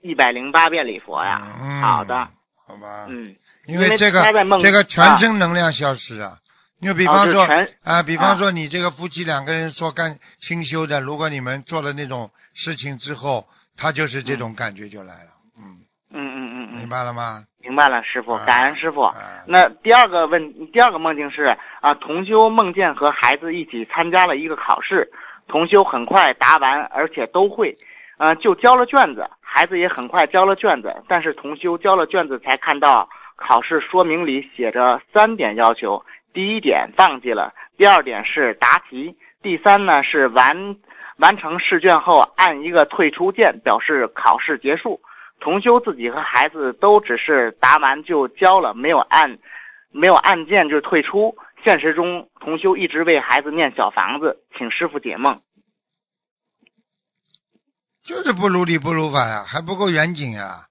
[0.00, 1.42] 一百零八遍礼佛呀。
[1.60, 2.28] 嗯，好的，
[2.66, 3.36] 好吧，嗯，
[3.66, 4.22] 因为这个
[4.60, 6.38] 这个全身能量消失啊。
[6.80, 7.46] 因为比方说
[7.84, 13.46] 啊，比方说你这个夫妻两个人说干清修的，如果你们做了那种事情之后，
[13.76, 15.78] 他就是这种感觉就来了，嗯，
[16.10, 17.44] 嗯嗯嗯嗯，明白了吗？
[17.60, 19.02] 明白了，师傅，啊感恩师傅。
[19.02, 19.14] 啊，
[19.46, 25.08] 那第二个问，第二个梦境是啊，同修梦见和孩子一起参加了一个考试，
[25.46, 27.78] 同修很快答完，而且都会，
[28.18, 33.08] 呃，就交了卷子，孩子也很快交了卷子，但是同修交了卷子才看到
[33.42, 40.76] 考试说明里写着三点要求，第一点忘记了，第二点是答题，第三呢是完
[41.18, 45.00] 完成试卷后按一个退出键表示考试结束。
[45.40, 49.38] 同修自己和孩子都只是答完就交了，没有按
[49.90, 51.36] 没有按键就退出。
[51.64, 55.40] 现实中，同修一直为孩子念小房子，请师傅解梦。
[58.04, 60.66] 就是不如理不如法呀，还不够严谨呀，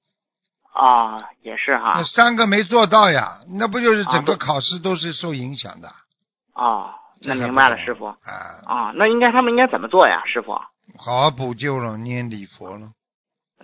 [1.44, 5.90] 也是哈那，三个没做到呀，那不就是整个啊考试都是受影响的？
[6.54, 6.90] 哦，
[7.22, 8.06] 那明白了，师傅。
[8.06, 8.18] 啊，
[8.66, 10.54] 啊，那应该他们应该怎么做呀，师傅？
[10.98, 12.92] 好好补救了，念礼佛了，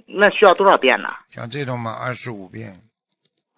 [0.05, 1.09] 那需要多少遍呢？
[1.27, 2.81] 像这种嘛，二十五遍，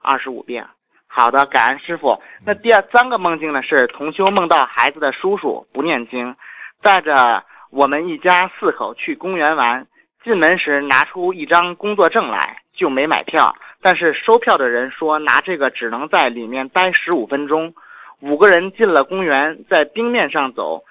[0.01, 0.66] 二十五遍。
[1.07, 2.22] 好的，感恩师傅。
[2.45, 6.36] 那第二三个梦境呢是同修梦到孩子的叔叔不念经，
[6.82, 9.88] 带着我们一家四口去公园玩。
[10.24, 13.53] 进门时拿出一张工作证来，就没买票。
[13.82, 17.73] 但是收票的人说拿这个只能在里面待十五分钟。
[18.21, 20.84] 五个人进了公园，在冰面上走，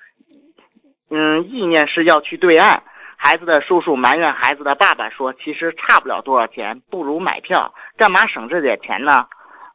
[1.10, 2.82] 嗯，意念是要去对岸。
[3.16, 9.26] 孩子的叔叔埋怨孩子的爸爸说：“其实差不了多少钱，不如买票，干嘛省这点钱呢？”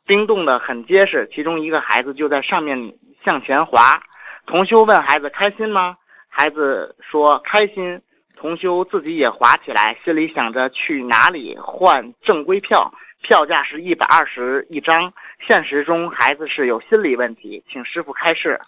[0.08, 2.94] 冰冻得很结实，其中一个孩子就在上面
[3.24, 4.02] 向前滑。
[4.48, 5.96] 同修问孩子开心吗？
[6.30, 8.02] 孩子说开心。
[8.36, 15.14] 同修自己也滑起来，心里想着去哪里换正规票，票价是一百二十一张。
[15.48, 18.60] 现实中孩子是有心理问题，请师傅开示。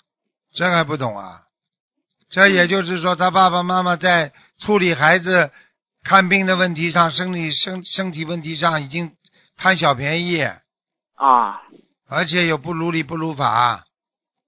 [0.51, 1.41] 这还不懂啊？
[2.30, 5.51] 这也就是说，他爸爸妈妈在处理孩子
[6.03, 9.16] 看病的问题上、生理身身体问题上，已经
[9.57, 10.41] 贪小便宜，
[11.16, 11.61] 啊，
[12.09, 13.84] 而且有不如理不如法。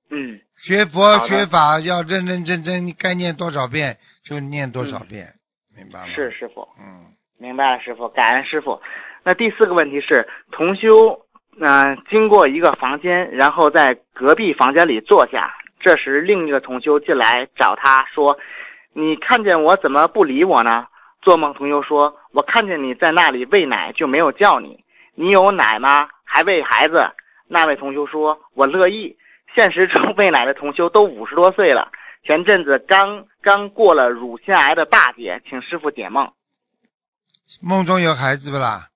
[0.09, 5.35] 嗯，学佛学法要认认真真，你该念多少遍就念多少遍，
[5.75, 6.07] 明白吗？
[6.15, 6.67] 是，师傅。
[6.79, 8.81] 嗯，明白了，师傅，感恩师傅。
[9.23, 11.21] 那第四个问题是，同修，
[11.59, 15.53] 嗯、经过一个房间，然后在隔壁房间里坐下。
[15.79, 18.37] 这时，另一个同修进来找他说
[18.93, 20.87] ：“你看见我怎么不理我呢？”
[21.21, 24.83] 做梦同修说：“我看见你在那里喂奶，就没有叫你。
[25.13, 26.09] 你有奶吗？
[26.23, 27.11] 还喂孩子？”
[27.47, 29.15] 那位同修说：“我乐意。”
[29.55, 31.91] 现实中喂奶的同修都五十多岁了，
[32.23, 36.31] 前阵子刚刚过了乳腺癌的大劫，请师傅解梦。
[37.61, 38.89] 梦中有孩子不啦？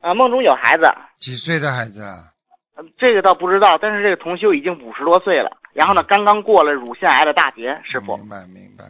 [0.00, 2.32] 啊，梦中有孩子，几岁的孩子啊？
[2.76, 8.16] 呃这个倒不知道，但是这个同修已经五十多岁了，然后呢，刚刚过了乳腺癌的大劫，师傅。
[8.16, 8.84] 明白明白。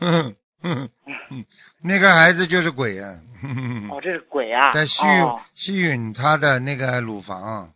[0.00, 0.88] 哼哼
[1.28, 1.44] 哼，
[1.82, 3.14] 那个孩子就是鬼啊！
[3.42, 3.54] 哼
[3.86, 4.72] 哼哦，这是鬼啊！
[4.72, 7.74] 在吸哦吸吮他的那个乳房。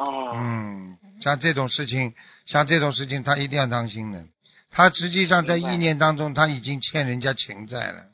[0.00, 2.14] 哦，嗯，像这种事情，
[2.46, 4.24] 像这种事情，他一定要当心的。
[4.70, 8.06] 他实际上在意念当中，他已经欠人家情债了。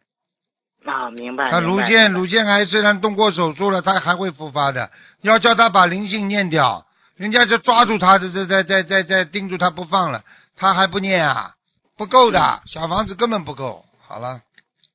[0.84, 1.49] 啊，明白。
[1.51, 4.91] 他乳腺乳腺癌虽然动过手术了，他还会复发的。
[5.20, 10.24] 要叫他把灵性念掉，人家就抓住他的，在在在在在盯住他不放了，
[10.57, 11.55] 他还不念啊？
[11.97, 13.84] 不够的，小房子根本不够。
[14.07, 14.41] 好了，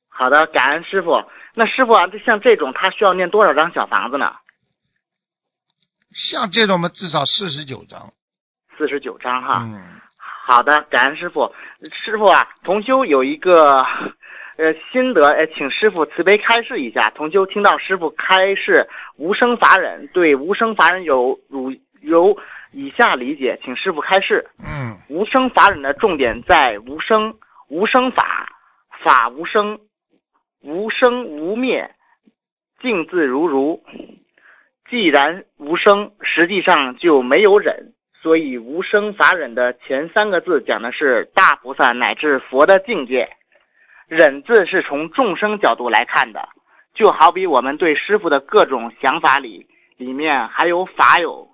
[0.08, 1.22] 好的，感恩师傅。
[1.54, 4.26] 那师傅啊，这像这种他需要念多少张小房子呢？
[6.14, 8.12] 像这种嘛，至少四十九章。
[8.78, 9.62] 四十九张哈。
[9.64, 10.00] 嗯，
[10.46, 11.52] 好的，感恩师傅。
[12.04, 13.82] 师傅啊，同修有一个
[14.58, 17.10] 呃心得，呃，请师傅慈悲开示一下。
[17.10, 22.36] 同修听到师傅开示无生法忍，对无生法忍有如有
[22.72, 24.50] 以下理解，请师傅开示。
[24.58, 27.34] 嗯无生法忍的重点在无生，
[27.68, 28.48] 无生法，
[29.04, 29.78] 法无生，
[30.62, 31.94] 无生无灭，
[32.80, 33.82] 静自如如。
[34.92, 43.26] 既然无生，实际上就没有忍，所以无生法忍的前三个字讲的是大菩萨乃至佛的境界。
[44.06, 46.46] 忍字是从众生角度来看的，
[46.92, 49.66] 就好比我们对师傅的各种想法里，
[49.96, 51.48] 里面还有法有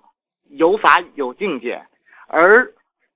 [0.49, 1.81] 有法有境界，
[2.27, 2.69] 而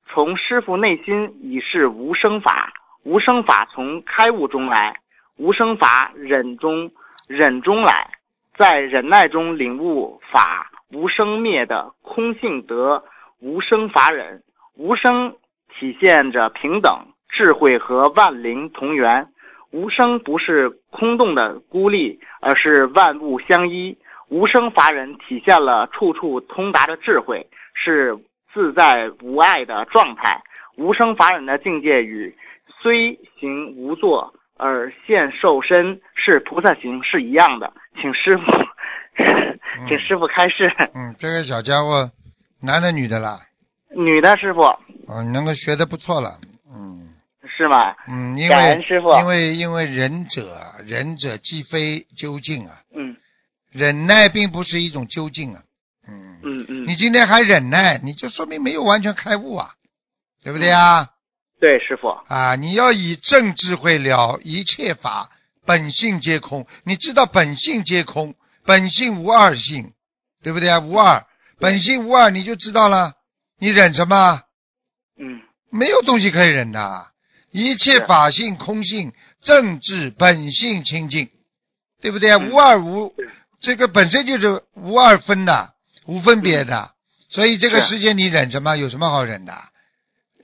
[0.07, 2.71] 从师傅内心已是无生法，
[3.03, 4.95] 无生法从开悟中来，
[5.35, 6.89] 无生法忍中
[7.27, 8.09] 忍中来，
[8.57, 13.03] 在忍耐中领悟法无生灭的空性德
[13.39, 14.43] 无生法忍，
[14.75, 15.35] 无生
[15.69, 19.27] 体现着平等智慧和万灵同源，
[19.71, 23.97] 无生不是空洞的孤立，而是万物相依。
[24.29, 28.17] 无生法忍体现了处处通达的智慧，是
[28.53, 30.41] 自在无碍的状态。
[30.77, 32.35] 无生法忍的境界与
[32.81, 37.73] 虽行无作而现受身是菩萨行是一样的。
[38.01, 38.43] 请师傅，
[39.87, 40.71] 请师傅开示。
[40.93, 42.11] 嗯，这个小家伙，
[42.61, 43.41] 男的女的啦？
[43.95, 44.61] 女的师傅
[45.07, 46.39] 嗯，能够学的不错了。
[46.73, 47.13] 嗯
[47.55, 47.93] 是吗？
[48.07, 49.13] 嗯，因为师傅。
[49.19, 53.15] 因为因为仁者，仁者既非究竟啊，嗯
[53.71, 55.61] 忍耐并不是一种究竟啊。
[56.07, 59.75] 嗯，嗯嗯，你今天还忍耐，你就说明没有完全开悟啊，
[60.43, 61.09] 对不对啊？
[61.63, 62.09] 对师傅。
[62.27, 65.31] 啊，你要以正智慧了一切法，
[65.65, 66.67] 本性皆空。
[66.83, 68.35] 你知道本性皆空，
[68.65, 69.93] 本性无二性，
[70.41, 70.81] 对不对啊？
[70.81, 71.25] 无二，
[71.59, 73.13] 本性无二，你就知道了。
[73.59, 74.41] 你忍什么？
[75.17, 77.11] 嗯没有东西可以忍的，
[77.49, 81.29] 一切法性空性，正智本性清净，
[82.01, 82.39] 对不对啊？
[82.41, 83.15] 嗯无二无，
[83.61, 86.93] 这个本身就是无二分的，无分别的，
[87.29, 88.75] 所以这个世界你忍什么？
[88.75, 89.53] 有什么好忍的？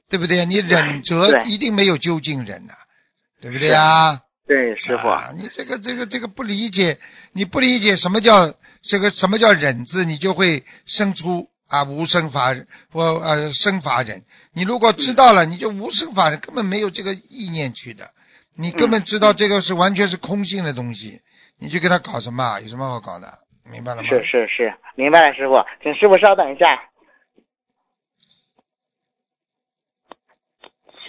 [0.10, 0.46] 对不对？
[0.46, 2.74] 你忍者一定没有究竟忍呐，
[3.40, 4.20] 对不对啊？
[4.48, 5.08] 对师傅。
[5.08, 6.98] 啊，你这个这个这个不理解，
[7.32, 12.56] 你不理解什么叫这个什么叫忍字，你就会生出啊无生法
[12.92, 14.24] 或呃生法忍。
[14.52, 18.10] 你如果知道了，你就无生法忍根本没有这个意念去的，
[18.56, 21.22] 你根本知道这个是完全是空性的东西，
[21.60, 22.60] 你就跟他搞什么啊？
[22.60, 23.40] 有什么好搞的？
[23.72, 24.10] 明白了吗？
[24.10, 26.82] 是是是，明白了，师傅，请师傅稍等一下。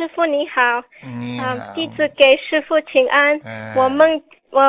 [0.01, 0.83] 师傅你好，
[1.21, 3.39] 你啊、弟子给师傅请安。
[3.45, 4.63] 嗯我梦我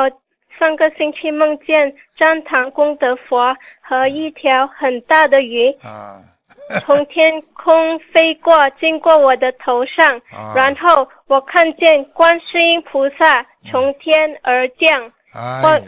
[0.58, 6.20] 上个星期梦见张唐功德佛和一条很大的鱼啊。
[6.84, 15.84] 从天空飞过，经过我的头上，啊，然后我看见观世音菩萨从天而降，哎呀，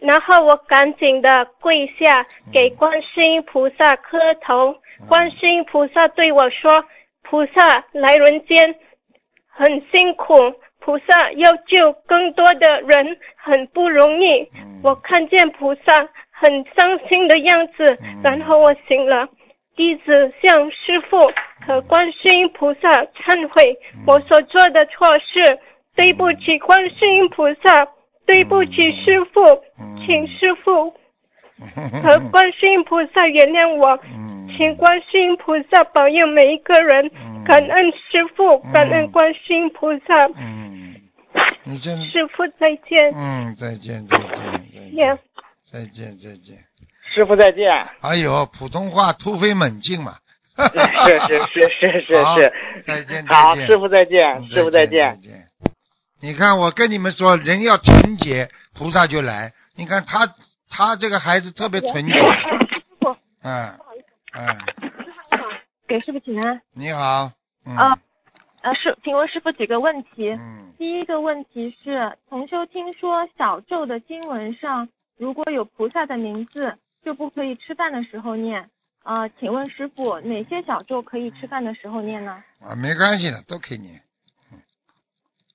[0.00, 4.76] 然后我赶紧的跪下给观世音菩萨磕头。
[5.08, 6.84] 观世音菩萨对我说
[7.32, 8.74] ：“菩萨来人间
[9.48, 10.34] 很辛苦，
[10.80, 14.82] 菩萨要救更多的人很不容易。”嗯。
[14.84, 19.26] 我看见菩萨很伤心的样子嗯，然后我醒了。
[19.74, 21.16] 弟子向师父
[21.66, 24.04] 和观世音菩萨忏悔嗯。
[24.06, 25.58] 我所做的错事，
[25.96, 27.88] 对不起观世音菩萨，
[28.26, 29.40] 对不起师父，
[29.80, 29.96] 嗯。
[30.04, 30.92] 请师父
[32.04, 40.94] 和观世音菩萨原谅我，嗯请观世音菩萨保佑每一个人，嗯感恩师傅，感恩嗯观世音菩萨，嗯，
[41.64, 43.12] 你现在师傅再见。
[43.14, 45.18] 嗯再见再见再见 Yeah
[45.64, 46.58] 再见再见。
[47.14, 47.70] 师傅再见。
[48.00, 50.16] 哎呦，普通话突飞猛进嘛。
[50.54, 52.52] 是是是是是是。
[52.84, 55.14] 再见好，再见师傅再见，嗯师傅再见。
[55.14, 55.48] 再见。
[56.20, 59.52] 你看，我跟你们说，人要纯洁，菩萨就来。
[59.74, 60.28] 你看他，
[60.70, 62.14] 他这个孩子特别纯洁。
[63.00, 63.78] 傅嗯
[64.32, 64.58] 嗯，
[65.86, 66.60] 给师傅请安。
[66.72, 67.30] 你好。
[67.64, 67.98] 嗯啊
[68.62, 70.30] 呃，师，请问师傅几个问题。
[70.30, 78.68] 嗯第一个问题是，同修听说小咒的经文上如果有菩萨的名字，就不可以吃饭的时候念。
[79.02, 82.42] 啊、请问师傅，哪些小咒可以吃饭的时候念呢？
[82.60, 84.02] 啊，没关系的，都可以念。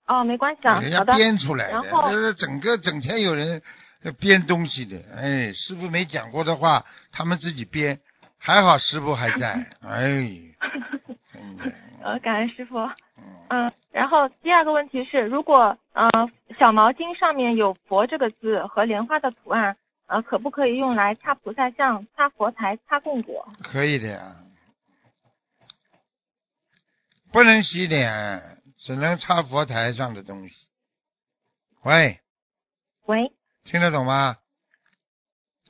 [0.06, 0.80] 哦，没关系啊。
[0.82, 1.04] 人家。
[1.04, 3.62] 编出来的，然后这是整个整天有人
[4.20, 5.02] 编东西的。
[5.16, 8.00] 哎，师傅没讲过的话，他们自己编。
[8.38, 9.54] 还好师傅还在。
[9.82, 10.24] 哎，
[11.32, 11.72] 真的。
[12.04, 12.78] 呃，感恩师傅。
[13.18, 16.10] 嗯嗯，然后第二个问题是，如果呃
[16.60, 23.48] 小毛巾上面有佛这个字和莲花的图案，呃，可不可以用来擦菩萨像、擦佛台、擦供果？
[23.64, 24.36] 可以的呀。
[27.32, 30.68] 不能洗脸，只能擦佛台上的东西。
[31.84, 32.20] 喂，
[33.06, 33.32] 喂
[33.64, 34.38] 听得懂吗？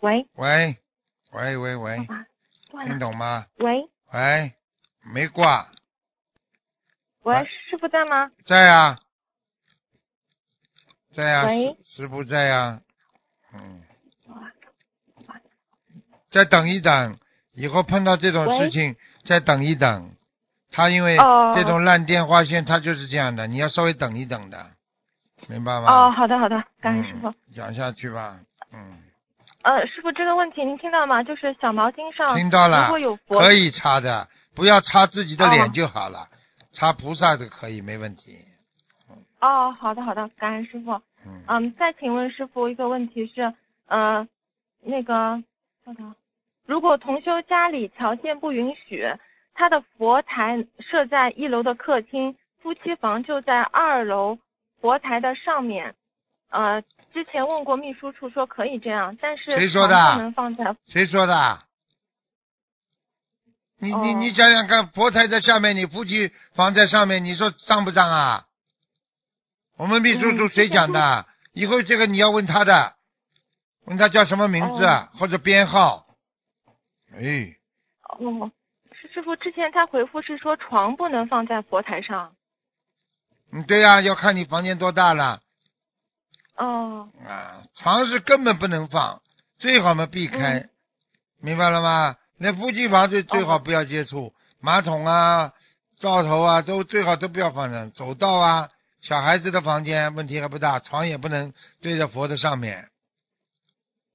[0.01, 0.77] 喂，喂，
[1.31, 2.07] 喂喂喂。
[2.85, 3.45] 听懂吗？
[3.57, 3.89] 喂。
[4.13, 4.53] 喂，
[5.13, 5.67] 没挂，
[7.23, 8.31] 喂喂，师傅在吗？
[8.43, 8.97] 在啊、
[11.13, 11.77] 在呀、喂。
[11.83, 12.81] 师师傅在呀、
[13.53, 13.83] 嗯，
[14.27, 14.51] 哇
[16.29, 17.17] 再等一等，
[17.51, 20.15] 以后碰到这种事情再等一等。
[20.69, 21.51] 他因为哦。
[21.55, 24.71] 这种烂电话线，他就是这样的，你要稍微等一等的，
[25.47, 25.91] 明白吗？
[25.91, 27.29] 哦，好的好的，感谢师傅。
[27.29, 28.39] 嗯讲下去吧，
[28.71, 29.01] 嗯，
[29.63, 31.23] 呃，师傅这个问题您听到吗？
[31.23, 36.29] 就是小毛巾上听到了如果有佛可以擦的，不要擦自己的脸哦就好了，
[36.71, 38.37] 擦菩萨的可以，没问题。
[39.39, 40.91] 哦，好的好的，感恩师傅。
[41.25, 43.53] 嗯，嗯，再请问师傅一个问题是，
[43.87, 44.27] 呃，
[44.81, 45.43] 那个，
[45.85, 46.15] 稍等，
[46.65, 49.05] 如果同修家里条件不允许，
[49.53, 54.37] 他的佛台设在一楼的客厅，夫妻房就在二楼
[54.79, 55.93] 佛台的上面。
[56.49, 56.81] 呃，
[57.13, 61.63] 之前问过秘书处说可以这样，但是谁说的不能放在谁说的？
[63.79, 68.47] 你你哦你想想看，佛台在下面，你夫妻房在上面，你说脏不脏啊？
[69.75, 71.27] 我们秘书处嗯谁讲的？
[71.53, 72.95] 以后这个你要问他的，
[73.85, 76.07] 问他叫什么名字、啊或者编号。
[77.13, 77.57] 哎，
[78.19, 78.51] 哦，
[78.99, 82.35] 师师傅之前他回复是说床不能放在佛台上。
[83.51, 85.39] 嗯，对呀、要看你房间多大了
[86.57, 87.63] 哦，啊。
[87.75, 89.21] 床是根本不能放，
[89.57, 90.69] 最好嘛避开，嗯
[91.39, 92.15] 明白了吗？
[92.37, 95.53] 那夫妻房最最好不要接触，马桶啊、
[95.95, 98.69] 灶头啊都最好都不要放上，走道啊、
[99.01, 102.89] 小孩子的房间问题还不大，床也不能对着佛的上面，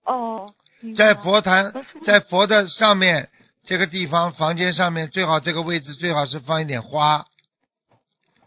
[0.05, 0.49] 哦，
[0.97, 1.73] 在佛坛
[2.05, 3.31] 在佛的上面
[3.63, 7.25] 这个地方房间上面最好这个位置最好是放一点花，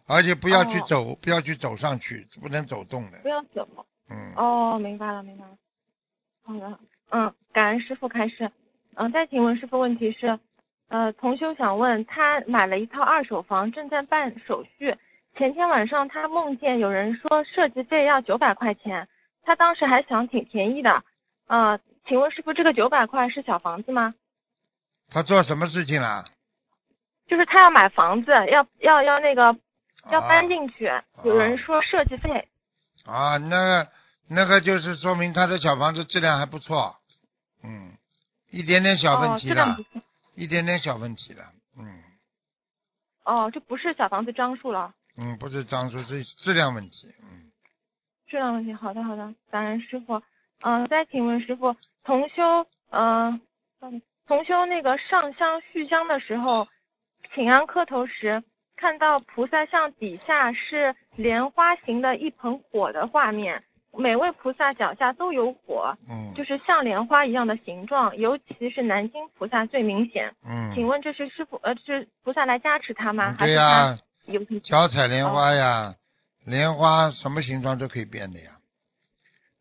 [0.07, 3.67] 而且不要去哦走，不要去走上去，不能走动的不，要走。
[4.09, 4.33] 嗯。
[4.35, 5.57] 哦，明白了，明白了。
[6.43, 6.79] 好的，
[7.09, 8.51] 嗯，感恩师傅开示。
[8.95, 10.39] 嗯，再请问师傅问题是，
[10.89, 14.95] 呃，同修想问，他买了一套二手房，正在办手续。
[15.37, 19.07] 前天晚上他梦见有人说设计费要九百块钱，
[19.43, 21.03] 他当时还想挺便宜的。
[21.47, 24.13] 呃，请问师傅，这个九百块是小房子吗？
[25.09, 26.23] 他做什么事情了？
[27.27, 29.57] 就是他要买房子，要要要那个
[30.11, 30.89] 要搬啊进去，
[31.23, 32.47] 有人说设计费。
[33.05, 33.91] 啊，那个
[34.27, 36.99] 那个就是说明他的小房子质量还不错，
[37.63, 37.97] 嗯，
[38.49, 39.77] 一点点小问哦，题了。
[40.37, 41.45] 一点点小问题了，
[41.77, 42.03] 嗯
[43.23, 44.93] 哦，这不是小房子张数了。
[45.15, 47.53] 嗯，不是张数，是质量问题，嗯，
[48.27, 50.21] 质量问题，好的好的，感恩师傅。
[50.59, 53.39] 嗯、再请问师傅，同修，嗯、
[53.79, 56.67] 嗯，同修那个上香续香的时候，
[57.33, 58.43] 请安磕头时，
[58.85, 70.31] 看到菩萨像底下是莲花形的一盆火的画面，每位菩萨脚下都有火，嗯就是像莲花一样的形状，尤其是南京菩萨最明显。
[70.45, 73.31] 嗯，请问这是师傅呃是菩萨来加持他吗？
[73.31, 73.97] 嗯对呀、
[74.61, 75.95] 脚踩莲花呀，
[76.43, 78.51] 莲花什么形状都可以变的呀，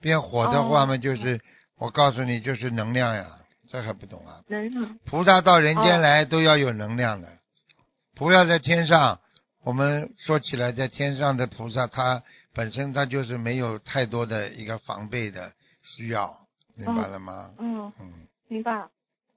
[0.03, 1.41] 变火的话嘛，哦就是
[1.79, 3.25] 我告诉你，就是能量呀，
[3.67, 4.45] 这还不懂啊？
[4.49, 4.99] 能量？
[5.07, 7.29] 菩萨到人间哦来都要有能量的，
[8.15, 9.21] 菩萨在天上，
[9.63, 15.53] 我们说起来，在天上的菩萨，他本身他就是没有太多的一个防备的
[15.83, 16.47] 需要，
[16.77, 17.51] 明白了吗？
[17.59, 17.93] 嗯。
[18.01, 18.89] 嗯，明白了。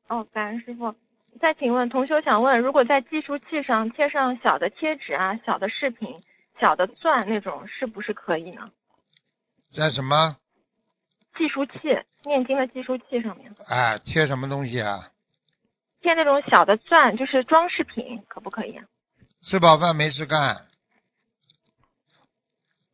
[0.08, 0.94] 哦，感恩师傅。
[1.42, 6.22] 再请问，同修想问，如果在计数器上贴上小的贴纸啊、小的饰品、
[6.60, 8.70] 小的钻那种，是不是可以呢？
[9.70, 10.38] 在什么？
[11.36, 11.74] 计数器，
[12.24, 15.12] 念经的计数器上面哎，贴什么东西啊？
[16.02, 18.86] 贴那种小的钻，就是装饰品，可不可以啊？
[19.42, 20.56] 吃饱饭没事干，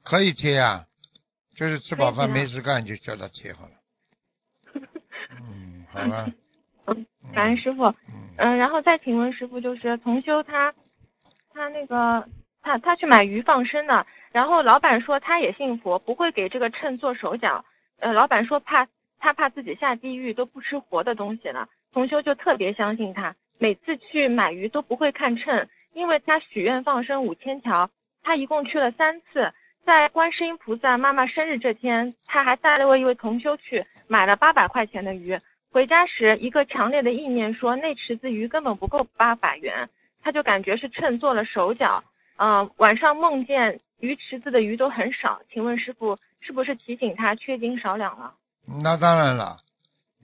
[0.04, 0.86] 可以贴呀、
[1.56, 3.74] 就是吃饱饭没事干就叫他贴好了。
[5.42, 6.30] 嗯，好了。
[6.86, 7.86] 嗯，感恩师傅。
[7.86, 7.96] 嗯
[8.36, 10.74] 嗯，然后再请问师傅，就是同修他
[11.54, 12.28] 他那个
[12.62, 17.64] 他他去买鱼放生的，然后老板说他也信佛，不会给这个秤做手脚。
[18.00, 18.88] 呃，老板说怕
[19.20, 27.90] 他怕自己下地狱都不吃活的东西了，同修就特别相信他，每次去买鱼都不会看秤，因为他许愿放生五千条，
[28.24, 29.54] 他一共去了三次。
[29.86, 35.40] 在观世音菩萨妈妈生日这天，他还带了我一位同修去买了八百块钱的鱼。
[35.72, 39.90] 回家时，一个强烈的意念说那池子鱼根本不够八百元，
[40.22, 42.04] 他就感觉是秤做了手脚。
[42.38, 48.34] 嗯、晚上梦见鱼池子的鱼都很少，请问师傅是不是提醒他缺斤少两了？
[48.84, 49.58] 那当然了，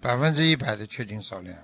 [0.01, 1.55] 百分之一百的确定少量。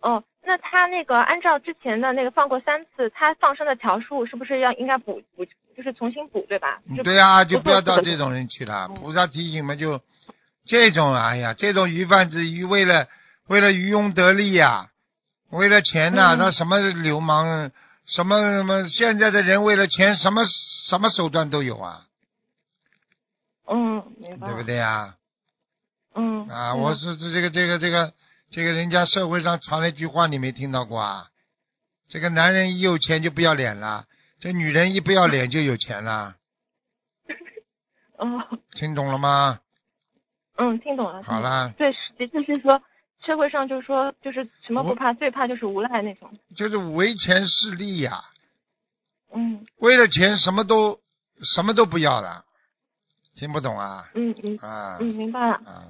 [0.00, 5.44] 哦，那那他那个按照之前的那个放过三次，他放生的条数是不是要应该补补，
[5.76, 6.82] 就是重新补对吧？
[6.96, 8.88] 就对呀、就不要到这种人去了。
[8.90, 10.00] 嗯菩萨提醒嘛，就
[10.64, 13.06] 这种，哎呀，这种鱼贩子鱼为了
[13.46, 14.90] 为了渔翁得利呀、
[15.50, 17.70] 为了钱呐、嗯他什么流氓，
[18.04, 22.06] 什么什么，现在的人为了钱，什么什么手段都有啊，
[23.68, 24.48] 嗯，明白。
[24.48, 24.62] 对不？
[24.64, 25.14] 对呀？
[26.14, 26.46] 嗯。
[26.48, 28.12] 啊，我是这这个这个这个
[28.50, 31.28] 这个人家社会上传了一句话，你没听到过啊？
[32.08, 34.06] 这个男人一有钱就不要脸了，
[34.40, 36.36] 这女人一不要脸就有钱了，
[38.18, 38.26] 哦，
[38.72, 39.60] 听懂了吗？
[40.56, 41.22] 嗯，听懂了。
[41.22, 42.82] 好啦，对，是就是说
[43.24, 46.36] 社会上就是说就是什么不怕，最怕就是无赖那种。
[46.56, 48.24] 就是为钱势利呀、
[49.32, 51.00] 嗯为了钱什么都
[51.40, 52.44] 什么都不要了，
[53.40, 54.10] 听不懂啊？
[54.12, 55.54] 嗯嗯啊嗯，明白了。
[55.64, 55.88] 啊！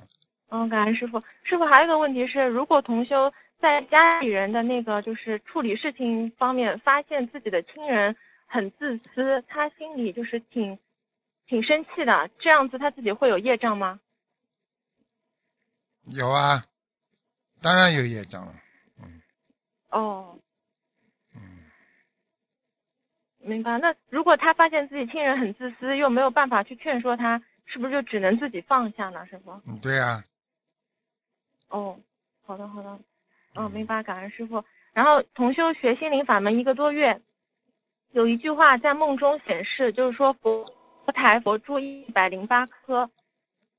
[0.51, 1.21] 嗯，感恩师傅。
[1.43, 8.15] 师傅还有一个问题是，如果同修在家里人的那个就是处理事情方面，发现自己的亲人
[8.47, 10.79] 很自私，他心里就是挺
[11.49, 13.99] 挺生气的，这样子他自己会有业障吗？
[16.07, 16.63] 有啊，
[17.61, 18.55] 当然有业障了。
[19.03, 19.21] 嗯
[19.91, 20.41] 哦，嗯，
[23.43, 23.79] 明白。
[23.79, 29.27] 那如果他发现自己亲人很自私，又没有办法去劝说他，是不是就只能自己放下呢？
[29.27, 29.53] 师傅？
[29.67, 30.23] 嗯对啊，
[31.69, 31.99] 哦，
[32.45, 32.99] 好的好的，
[33.55, 34.65] 嗯，明白，感恩师傅。
[34.93, 37.21] 然后同修学心灵法门一个多月，
[38.13, 40.65] 有一句话在梦中显示，就是说佛
[41.05, 43.11] 佛台佛珠一百零八颗，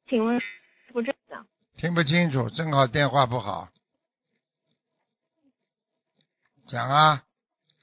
[0.08, 0.46] 请问师
[0.92, 1.46] 傅这样？
[1.76, 3.68] 听不清楚，正好电话不好。
[6.66, 7.24] 讲啊，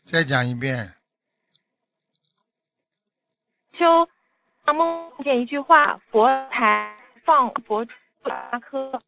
[0.05, 0.95] 再讲一遍。
[3.79, 4.09] 修
[4.75, 9.01] 梦见一句话，佛台放佛珠八颗，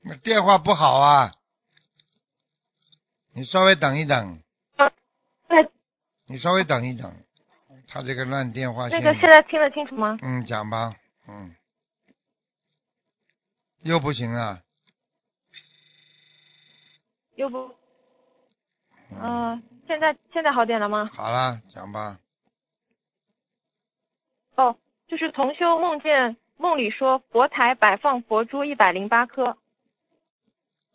[0.00, 1.32] 那电话不好啊，
[3.32, 4.42] 你稍微等一等，
[4.76, 4.90] 那
[6.26, 7.24] 你稍微等一等，
[7.86, 9.00] 他这个烂电话线。
[9.00, 10.18] 那个现在听得清楚吗？
[10.22, 10.94] 嗯，讲吧，
[11.28, 11.54] 嗯，
[13.82, 14.62] 又不行啊，
[17.36, 17.74] 又不，
[19.10, 21.10] 嗯，呃，现在现在好点了吗？
[21.12, 22.20] 好了，讲吧，
[24.54, 24.76] 哦，
[25.08, 29.58] 就是同修梦见梦里说佛台摆放佛珠一百零八颗，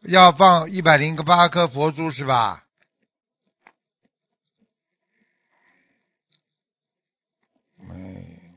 [0.04, 2.64] 要放一百零八颗佛珠是吧？
[7.90, 8.56] 哎，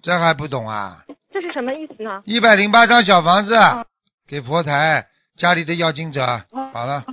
[0.00, 1.04] 这还不懂啊？
[1.30, 2.22] 这是什么意思呢？
[2.24, 3.84] 一百零八张小房子嗯
[4.26, 5.06] 给佛台
[5.36, 7.04] 家里的要经者，嗯好了，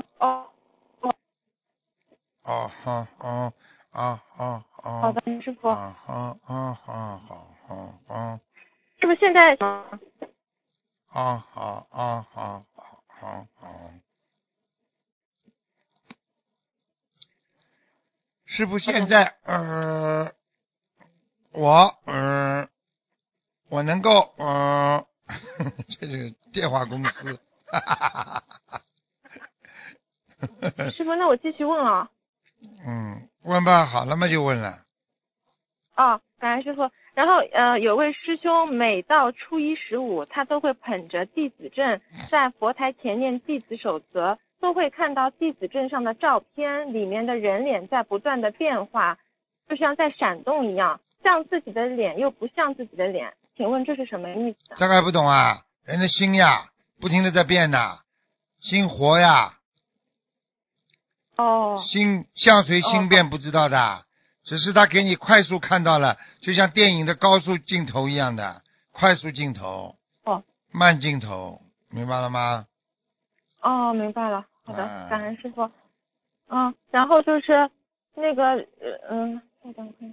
[2.50, 3.54] 哦，哦，好，哦，
[3.92, 8.40] 啊，好，好好，的，师傅，啊，好，啊，好，好，好，好，
[9.00, 9.56] 是不是现在？
[11.10, 13.92] 啊，好，啊，好，好，好，好。
[18.46, 20.34] 师傅，现在呃，
[21.52, 22.68] 我呃，
[23.70, 25.06] 我能够呃，
[25.88, 27.36] 这是电话公司，
[27.68, 28.82] 哈哈哈哈哈。
[30.94, 32.10] 师傅，那我继续问啊。
[33.20, 34.80] 嗯，问吧，好了嘛就问了。
[35.96, 36.90] 哦，感恩师傅。
[37.14, 42.00] 然后呃，有位师兄每到初一十五，他都会捧着弟子证
[42.30, 49.18] 在佛台前念弟子守则，都会看到弟子证上的照片，里面的人脸在不断的变化，
[49.68, 53.34] 就像在闪动一样，像自己的脸又不像自己的脸。
[53.58, 54.76] 请问这是什么意思？
[54.76, 55.66] 这个还不懂啊？
[55.84, 56.70] 人的心呀，
[57.02, 58.00] 不停的在变呐，
[58.62, 59.59] 心活呀，
[61.40, 64.06] 哦心相随心变，不知道的，
[64.44, 68.62] 只是他给你快速看到了，就像电影的高速镜头一样的
[68.92, 69.96] 快速镜头，
[70.26, 72.66] 哦，慢镜头，明白了吗？
[73.62, 74.46] 哦，明白了。
[74.66, 75.70] 好的嗯，感恩师傅。
[76.50, 77.70] 嗯，然后就是
[78.16, 78.66] 那个呃
[79.10, 80.08] 嗯，稍等一下。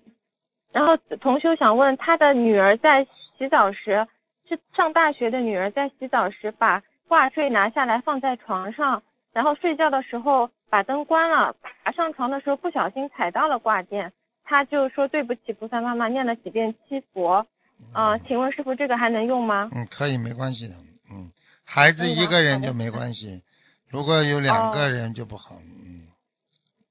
[0.73, 3.05] 然后同修想问，他的女儿在
[3.39, 4.07] 洗澡时，
[4.49, 14.13] 是上大学的女儿在洗澡时把挂坠拿下来放在床上，然后睡觉的时候把灯关了，爬上床的时候不小心踩到了挂件，
[14.45, 17.47] 他就说对不起菩萨妈妈，念了几遍七佛。
[17.93, 19.71] 啊、请问师傅这个还能用吗？
[19.75, 20.75] 嗯，可以，没关系的。
[21.13, 21.31] 嗯，
[21.65, 23.43] 孩子一个人就没关系，
[23.91, 25.57] 如果有两个人就不好。
[25.85, 26.09] 嗯，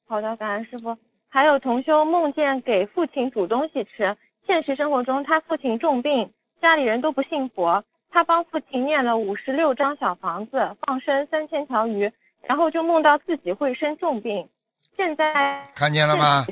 [0.07, 0.95] 好的，感恩师傅。
[1.27, 4.15] 还有同修梦见给父亲煮东西吃，
[4.45, 6.31] 现实生活中他父亲重病，
[6.61, 12.13] 家里人都不信佛，他帮父亲念了五十六张小房子，放生三千条鱼，
[12.47, 14.49] 然后就梦到自己会生重病，
[14.95, 16.45] 现在看见了吗？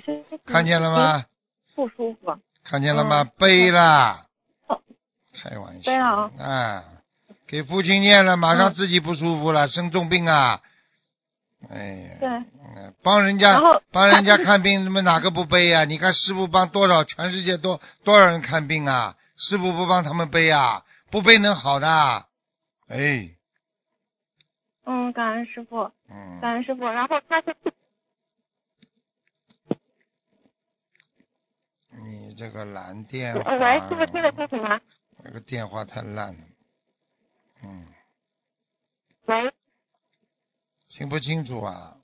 [0.46, 1.26] 看见了吗？
[1.76, 2.38] 不舒服。
[2.64, 3.24] 看见了吗？
[3.24, 4.28] 嗯背啦
[4.68, 4.80] 哦，
[5.34, 5.92] 开玩笑。
[5.92, 6.84] 背了啊啊，
[7.46, 10.62] 给父亲念了，马上嗯自己不舒服了，生重病啊！
[11.70, 13.60] 哎呀，对，嗯帮人家
[13.92, 15.86] 帮人家看病，他妈哪个不背啊？
[15.86, 19.16] 你看师傅帮多少全世界多多少人看病啊？
[19.36, 20.84] 师傅不帮他们背啊？
[21.12, 22.26] 不背能好的？
[22.88, 23.30] 哎，
[24.86, 26.84] 嗯，感恩师傅，嗯，感恩师傅。
[26.86, 27.56] 然后他是
[31.90, 34.82] 你这个蓝电喂，师傅听得清楚吗？
[35.24, 36.44] 这个电话太烂了，
[37.64, 37.88] 嗯，
[39.26, 39.54] 喂，
[40.90, 41.98] 听不清楚啊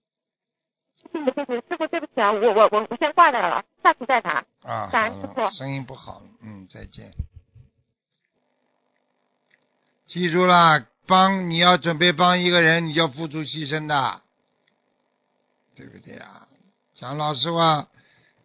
[0.96, 4.46] 听不清楚，师傅对不起啊，我我我我先挂掉了，下次再打。
[4.62, 7.12] 啊，感恩师，傅声音不好，嗯，再见。
[10.06, 14.22] 记住啦，帮你要准备帮一个人，你要付出牺牲的，
[15.76, 16.46] 对不对啊？
[16.94, 17.88] 讲老实话，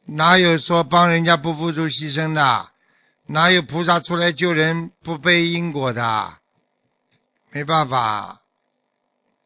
[0.06, 2.70] 哪有说帮人家不付出牺牲的？
[3.26, 6.38] 哪有菩萨出来救人不背因果的？
[7.50, 8.40] 没办法，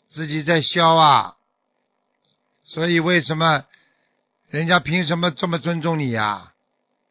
[0.08, 1.34] 自己在消啊。
[2.62, 3.64] 所以为什么
[4.48, 6.52] 人家凭什么这么尊重你呀、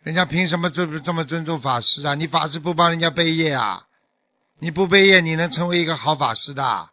[0.03, 2.15] 人家凭什么这么这么尊重法师啊？
[2.15, 3.86] 你法师不帮人家背业啊？
[4.59, 6.89] 你不背业，你能成为一个好法师的？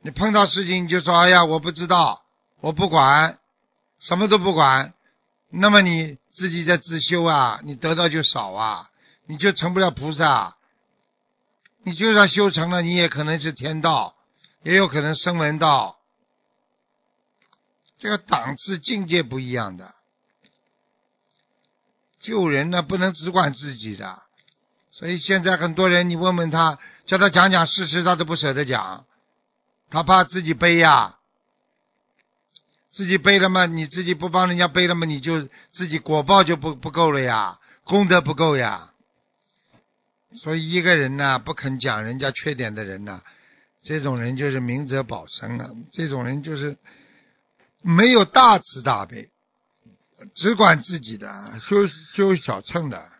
[0.00, 2.24] 你碰到事情你就说：“哎呀，我不知道，
[2.60, 3.38] 我不管，
[3.98, 4.94] 什么都不管。”
[5.54, 8.90] 那么你自己在自修啊，你得到就少啊，
[9.26, 10.56] 你就成不了菩萨。
[11.82, 14.16] 你就算修成了，你也可能是天道，
[14.62, 15.98] 也有可能声闻道。
[17.98, 19.94] 这个档次境界不一样的。
[22.20, 24.22] 救人呢，不能只管自己的，
[24.92, 29.06] 所以现在很多人，你问问他，叫他讲讲事实，他都不舍得讲，
[29.90, 31.16] 他怕自己背呀，
[32.90, 38.92] 自己背了嘛，你自己不帮人家背了嘛，你就自己果报就不不够了呀，功德不够呀。
[40.34, 43.22] 所以一个人呢，不肯讲人家缺点的人呢，
[43.82, 46.76] 这种人就是明哲保身啊，这种人就是
[47.80, 49.30] 没有大慈大悲。
[50.34, 53.11] 只管自己的，修修小乘的，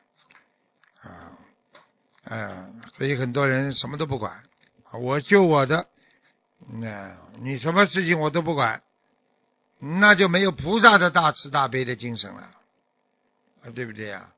[2.32, 2.48] 哎、
[2.96, 4.42] 所以很多人什么都不管，
[4.92, 5.86] 我修我的，
[6.66, 8.82] 那、你什么事情我都不管，
[9.78, 12.50] 那就没有菩萨的大慈大悲的精神了，
[13.74, 14.30] 对不对呀、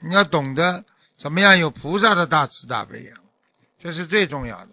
[0.00, 0.84] 你要懂得
[1.16, 3.14] 怎么样有菩萨的大慈大悲呀、
[3.78, 4.72] 这是最重要的。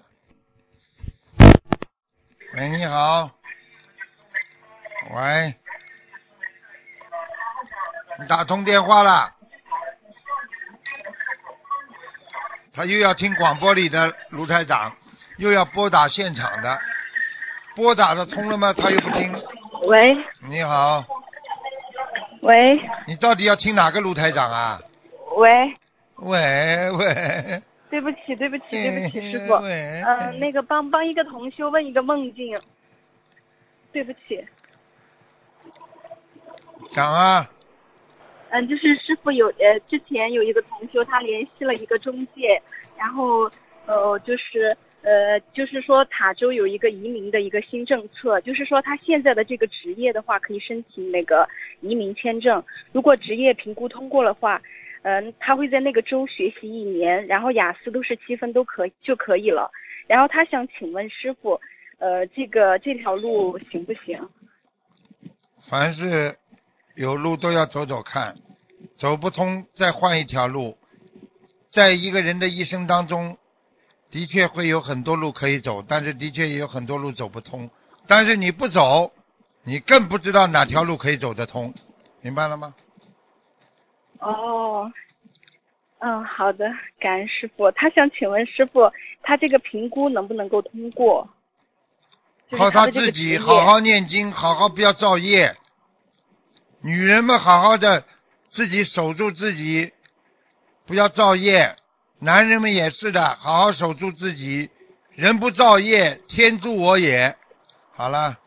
[2.56, 3.32] 喂，你好。
[5.12, 5.56] 喂。
[8.20, 9.35] 你打通电话了，
[12.76, 14.96] 他又要听广播里的卢台长，
[15.38, 16.80] 又要拨打现场的，
[17.76, 18.74] 拨打的通了吗？
[18.74, 19.34] 他又不听。
[19.88, 20.16] 喂。
[20.48, 21.06] 你好，
[22.42, 22.78] 喂。
[23.08, 24.82] 你到底要听哪个卢台长啊？
[25.38, 25.50] 喂，
[26.16, 32.58] 喂喂，对不起对不起对不起，师傅，喂，嗯、那个帮帮一个同修问一个梦境，
[33.92, 34.46] 对不起，
[36.90, 37.50] 讲啊，
[38.56, 42.62] 嗯，就是师傅有呃之前有一个同修他联系了一个中介，
[42.98, 43.52] 然后
[43.86, 51.46] 呃就是呃就是说塔州有一个移民的一个新政策，就是说他现在的这个职业的话可以申请那个
[51.82, 52.64] 移民签证，
[52.94, 54.62] 如果职业评估通过的话。
[55.08, 59.70] 嗯，他会在那个州学习一年，然后雅思都是七分都可就可以了。
[60.08, 61.62] 然后他想请问师傅，
[62.00, 64.20] 呃，这个这条路行不行？
[65.62, 66.36] 凡是
[66.96, 68.36] 有路都要走走看，
[68.96, 70.78] 走不通再换一条路。
[71.72, 73.38] 在一个人的一生当中，
[74.10, 77.70] 的确会有很多路可以走，但是的确也有很多路走不通。
[78.08, 79.12] 但是你不走，
[79.64, 81.74] 你更不知道哪条路可以走得通，
[82.22, 82.74] 明白了吗？
[84.20, 84.90] 哦，
[86.00, 86.66] 嗯，好的，
[87.00, 87.70] 感恩师傅。
[87.72, 88.90] 他想请问师傅，
[89.22, 91.28] 他这个评估能不能够通过？
[92.50, 95.58] 就是靠他自己好好念经，好好不要造业。
[96.80, 98.06] 女人们好好的
[98.56, 99.92] 自己守住自己，
[100.86, 101.74] 不要造业。
[102.20, 104.70] 男人们也是的，好好守住自己。
[105.14, 107.36] 人不造业，天助我也。
[107.92, 108.40] 好了，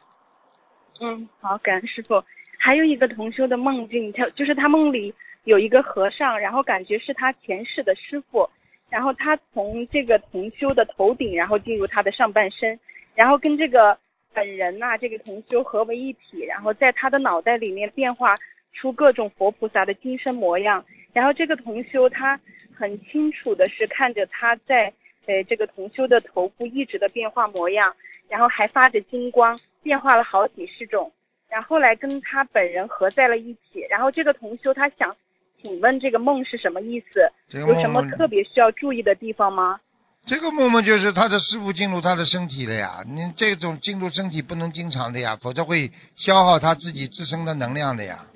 [1.03, 2.25] 嗯，好，感恩师傅。
[2.59, 5.15] 还有一个同修的梦境，他就是他梦里
[5.45, 8.49] 有一个和尚，然后感觉是他前世的师傅，
[8.89, 12.81] 然后他从这个同修的头顶，然后进入他的上半身，
[13.15, 13.99] 然后跟这个
[14.33, 18.35] 本人呐、这个同修合为一体，然后在他的脑袋里面变化
[18.73, 22.39] 出各种佛菩萨的金身模样，然后这个同修他
[22.75, 24.93] 很清楚的是看着他在
[25.27, 27.95] 呃这个同修的头部一直的变化模样，
[28.29, 31.13] 然后还发着金光，变化了好几十种。
[31.49, 35.17] 然后后来跟他本人合在了一起，然后这个同修他想
[35.61, 37.33] 请问这个梦是什么意思？
[37.49, 39.81] 这个有什么特别需要注意的地方吗？
[40.27, 48.27] 这个梦梦就是他的师傅进入他的身体了呀，你这种进入身体不能经常的呀，否则会消耗他自己自身的能量的呀。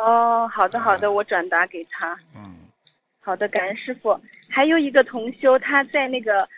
[0.00, 2.18] 哦，好的好的，我转达给他。
[2.34, 2.56] 嗯，
[3.20, 4.18] 好的，感恩师傅。
[4.48, 6.48] 还有一个同修，他在那个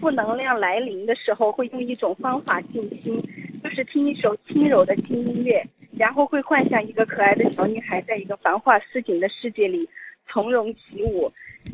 [0.00, 3.20] 负能量来临的时候，会用一种方法静心，
[3.62, 5.66] 就是听一首轻柔的轻音乐，
[5.98, 9.88] 然后会幻想一个可爱的小女孩在一个繁华似锦的世界里
[10.28, 11.28] 从容起舞。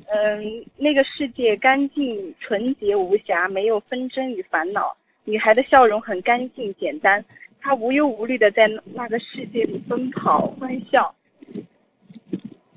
[0.08, 4.96] 嗯，那个世界干净、纯洁、无瑕，没有纷争与烦恼。
[5.24, 7.22] 女孩的笑容很干净简单，
[7.60, 11.14] 她无忧无虑的在那个世界里奔跑欢笑。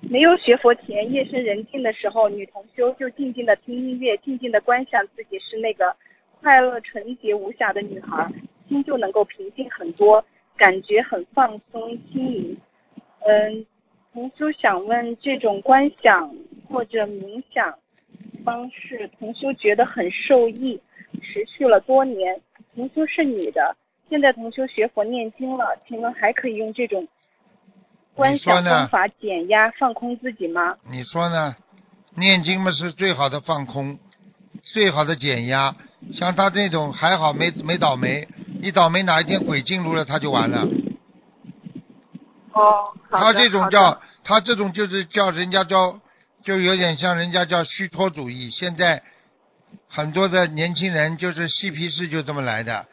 [0.01, 5.95] 没有学佛前，夜深人静的时候，女同修就静静的听音乐，静静的观想自己是那个
[6.41, 8.27] 快乐、纯洁、无瑕的女孩，
[8.67, 10.23] 心就能够平静很多，
[10.57, 12.57] 感觉很放松、轻盈。
[13.19, 13.65] 嗯，
[14.11, 16.35] 同修想问，这种观想
[16.67, 17.77] 或者冥想
[18.43, 20.81] 方式，同修觉得很受益，
[21.21, 22.41] 持续了多年。
[22.73, 23.75] 同修是女的，
[24.09, 27.07] 现在同修学佛念经了，请问还可以用这种
[28.21, 30.75] 观想你说呢方法减压放空自己吗？
[30.89, 31.55] 你说呢？
[32.13, 33.97] 念经嘛是最好的放空，
[34.61, 35.75] 最好的减压。
[36.13, 38.27] 像他这种还好没没倒霉，
[38.59, 40.67] 一倒霉哪一天鬼进入了他就完了。
[42.53, 46.01] 哦，他这种叫他这种就是叫人家叫，
[46.43, 48.49] 就有点像人家叫虚脱主义。
[48.49, 49.03] 现在
[49.87, 52.87] 很多的年轻人就是嬉皮士就这么来的，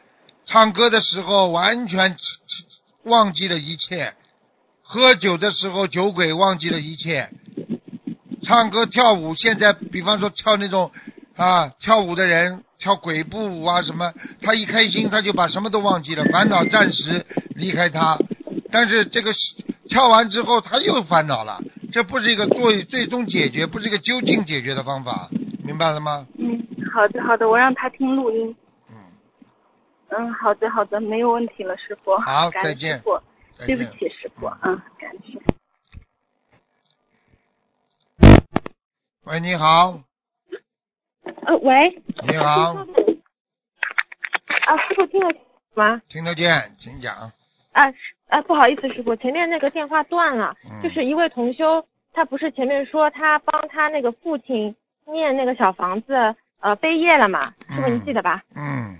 [0.45, 2.15] 唱歌的时候完全
[3.03, 4.15] 忘记了一切，
[4.91, 7.29] 喝酒的时候酒鬼忘记了一切，
[8.41, 10.91] 唱歌跳舞现在比方说跳那种
[11.35, 14.11] 啊跳舞的人跳鬼步舞啊什么，
[14.41, 18.17] 他一开心他就把什么都忘记了，烦恼暂时离开他。
[18.71, 19.57] 但是这个是
[19.87, 21.61] 跳完之后他又烦恼了，
[21.91, 25.29] 这不是一个最最终解决，不是一个究竟解决的方法，
[25.63, 26.25] 明白了吗？
[26.39, 28.55] 嗯，好的好的，我让他听录音。
[28.89, 28.95] 嗯。
[30.09, 32.17] 嗯，好的好的，没有问题了，师傅。
[32.17, 33.28] 好再见师傅，再见
[33.65, 35.39] 对不起，师傅，啊，感谢。
[39.23, 40.01] 喂，你好，
[41.45, 42.73] 呃，喂，你好，
[44.65, 45.41] 啊，师傅听得见
[45.75, 46.01] 吗？
[46.07, 47.13] 听得见，请讲。
[47.73, 47.93] 啊
[48.27, 54.75] 啊，不好意思，师傅，前面那个电话断了，嗯就是一位同修，他不是前面说他帮他那个父亲
[55.05, 57.53] 念那个小房子呃背业了嘛？
[57.69, 58.43] 师傅你记得吧？
[58.55, 58.97] 嗯，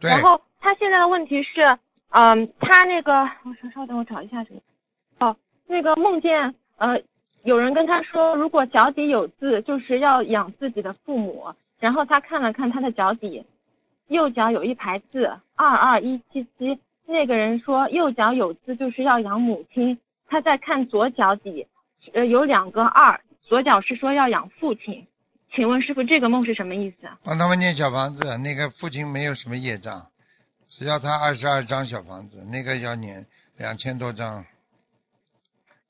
[0.00, 1.78] 对，然后他现在的问题是，
[2.10, 3.12] 嗯，他那个，
[3.44, 4.60] 我稍稍等，我找一下这个，
[5.18, 7.00] 哦，那个梦见呃
[7.44, 11.46] 有人跟他说，如果脚底有痣，就是要养自己的父母。
[11.78, 13.44] 然后他看了看他的脚底，
[14.08, 19.98] 右脚有一排字二二一七七，那个人说右脚有痣就是要养母亲。
[20.26, 21.66] 他在看左脚底，
[22.14, 25.06] 呃有两个二，左脚是说要养父亲。
[25.54, 27.18] 请问师傅这个梦是什么意思啊？
[27.24, 30.06] 帮他们念小房子，那个父亲没有什么业障，
[30.68, 33.26] 只要他二十二张小房子，那个要念
[33.56, 34.44] 两千多张。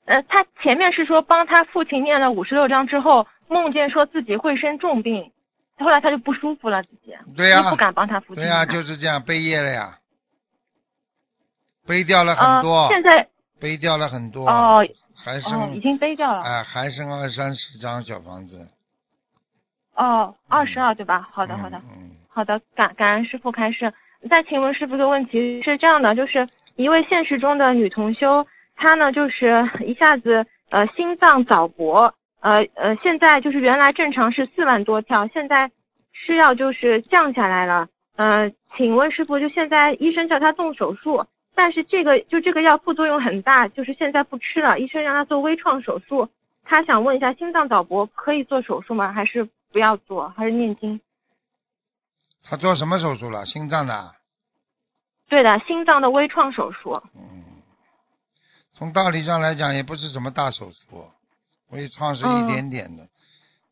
[0.05, 5.31] 呃，他前面是说帮他父亲念了五十六章之后，梦见说自己会生重病，
[5.77, 7.13] 后来他就不舒服了，自己。
[7.35, 8.35] 对呀、就不敢帮他父亲。
[8.35, 9.99] 对呀、念就是这样背业了呀，
[11.85, 13.27] 背掉了很多，呃、现在
[13.59, 18.69] 背掉了很多，哦还剩哦已经背掉了，哎、还剩二三十张小房子。
[19.95, 21.27] 哦，二十二对吧？
[21.33, 23.93] 好的好的，嗯，好的，感感恩师傅开示。
[24.27, 28.45] 再请问师傅个问题是这样的，就是一位现实中的女同修，
[28.75, 35.71] 她呢就是一下子呃心脏早搏，呃呃现在就是原来正常是四万多跳，现在
[36.13, 37.87] 吃药就是降下来了。
[38.15, 46.27] 呃，请问师傅，就现在医生叫她动手术，但是这个就这个药副作用很大，就是现在不吃了，医生让她做微创手术。
[46.63, 49.13] 她想问一下，心脏早搏可以做手术吗？
[49.13, 50.29] 还是不要做？
[50.35, 50.99] 还是念经？
[52.49, 53.45] 他做什么手术了？
[53.45, 53.93] 心脏的。
[55.27, 57.01] 对的，心脏的微创手术。
[57.15, 57.43] 嗯，
[58.73, 61.11] 从道理上来讲，也不是什么大手术，
[61.67, 63.07] 微创是一点点的。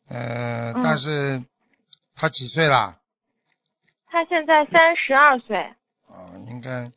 [0.08, 1.42] 呃，嗯但是
[2.14, 2.98] 他几岁啦？
[4.06, 5.56] 他现在三十二岁。
[6.08, 6.92] 啊，应该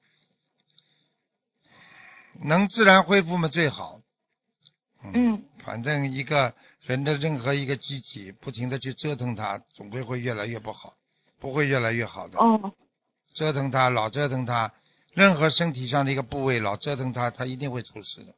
[2.41, 4.01] 能自然恢复嘛最好。
[5.01, 10.95] 嗯反正一个人的任何一个机体，不停的去折腾它，总归会越来越不好，
[11.39, 12.37] 不会越来越好的。
[12.39, 12.73] 哦
[13.39, 14.73] 折腾他，老折腾他，
[15.13, 18.33] 任何身体上的一个部位老折腾他，他一定会出事的。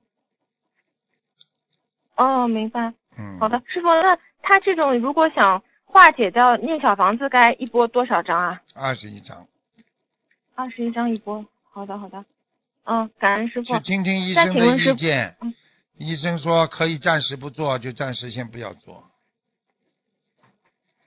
[2.16, 2.94] 哦，明白。
[3.18, 3.40] 嗯。
[3.40, 8.62] 好的，师傅，那他这种如果想化解掉念小房子，该一波多少张啊？
[8.76, 9.48] 二十一张，
[10.54, 11.44] 二十一张一波。
[11.64, 12.24] 好的好的。
[12.84, 13.80] 嗯，感恩师傅去。
[13.80, 15.36] 听听医生的意见。
[15.42, 15.52] 嗯
[15.98, 19.12] 医生说可以暂时不做，就暂时先不要做。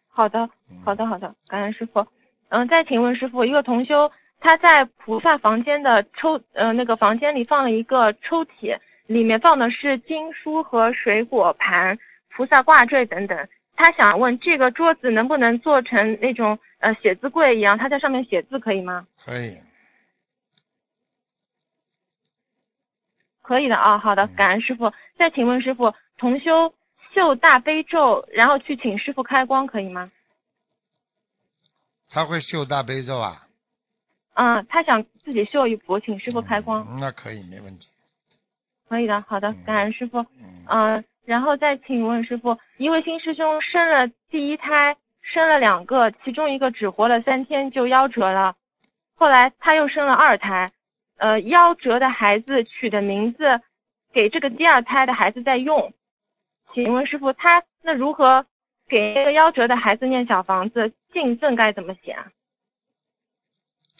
[0.08, 0.48] 好的，
[0.84, 2.06] 好的，好的，感恩师傅。
[2.54, 8.78] 嗯，再请问师傅，一个同修他在菩萨房间的抽呃那个房间里放了一个抽屉，
[9.08, 11.98] 里面放的是经书和水果盘、
[12.30, 13.48] 菩萨挂坠等等。
[13.74, 19.04] 他想问这个桌子能不能做成那种呃写字柜一样，他在上面写字可以吗？
[19.24, 19.58] 可以。
[23.42, 24.92] 可以的啊，好的，感恩师傅。
[25.18, 26.72] 再请问师傅，同修
[27.12, 30.08] 绣大悲咒，然后去请师傅开光，可以吗？
[32.08, 33.46] 他会绣大悲咒啊？
[34.34, 36.96] 啊，他想自己绣一幅，请师傅开光。
[36.98, 37.88] 那可以，没问题。
[38.88, 40.26] 可以的，好的，感恩师傅。
[40.68, 48.56] 嗯，然后再请问师傅，一位新师兄生了第一胎，生了两个，其中一个只活了三天就夭折了，
[49.14, 50.70] 后来他又生了二胎。
[51.16, 53.60] 呃，夭折的孩子取的名字
[54.12, 55.94] 给这个第二胎的孩子在用，
[56.74, 58.44] 请问师傅，他那如何
[58.94, 60.92] 给那个夭折的孩子念小房子？
[61.12, 62.26] 敬赠该怎么写啊？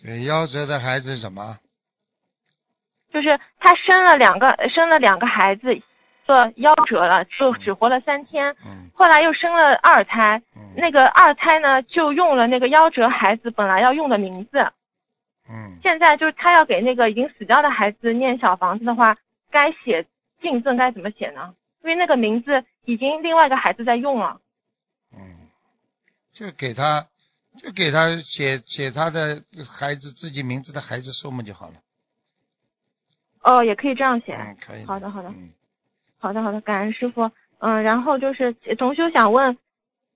[0.00, 1.58] 给夭折的孩子什么？
[3.12, 5.82] 就是他生了两个，生了两个孩子，
[6.24, 8.54] 做夭折了，就只活了三天。
[8.64, 8.88] 嗯。
[8.94, 10.40] 后来又生了二胎，
[10.76, 14.58] 那个二胎呢，就用了那个夭折孩子本来要用的名字。
[15.50, 19.16] 嗯，现在就是他要给那个已经死掉的孩子念小房子的话，
[19.50, 20.06] 该写
[20.40, 21.52] 敬赠该怎么写呢？
[21.82, 24.40] 因为那个名字已经另外一个孩子在用了。
[26.40, 27.06] 嗯，就给他，
[27.56, 31.74] 就给他写写他的孩子自己名字的孩子数目就好了。
[33.42, 34.34] 哦，也可以这样写。
[34.34, 34.84] 嗯，可以。
[34.84, 35.28] 好的，好的。
[35.28, 35.50] 嗯。
[36.18, 37.30] 好的，好的，感恩师傅。
[37.58, 39.56] 嗯，然后就是同修想问，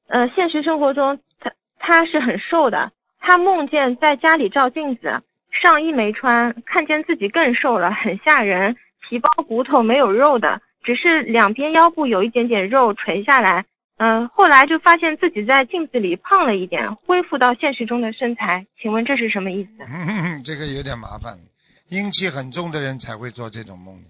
[0.09, 2.93] 呃，现实生活中他他是很瘦的。
[3.21, 13.67] 他梦见在家里照镜子，上衣没穿，看见自己更瘦了，很吓人，皮包骨头没有肉的，只是两边腰部有一点点肉垂下来。
[13.99, 18.67] 嗯，后来就发现自己在镜子里胖了一点，恢复到现实中的身材。
[18.81, 19.71] 请问这是什么意思？
[19.87, 21.39] 嗯这个有点麻烦，
[21.89, 24.03] 阴气很重的人才会做这种梦。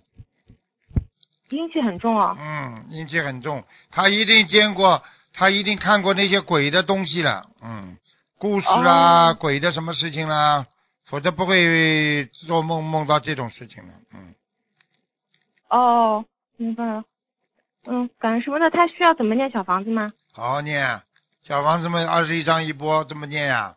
[1.51, 2.37] 阴气很重哦。
[2.39, 5.03] 嗯，阴气很重，他一定见过，
[5.33, 7.51] 他一定看过那些鬼的东西了。
[7.63, 7.97] 嗯。
[8.37, 10.67] 故事啊，鬼的什么事情啦？
[11.05, 13.95] 否则不会做梦梦到这种事情了。
[14.13, 14.35] 嗯。
[15.71, 16.25] 哦，
[16.59, 17.05] 明白了。
[17.91, 20.13] 嗯，感恩师傅，那他需要怎么念小房子吗？
[20.33, 21.01] 好好念，
[21.43, 23.75] 小房子嘛，二十一张一波，这么念呀？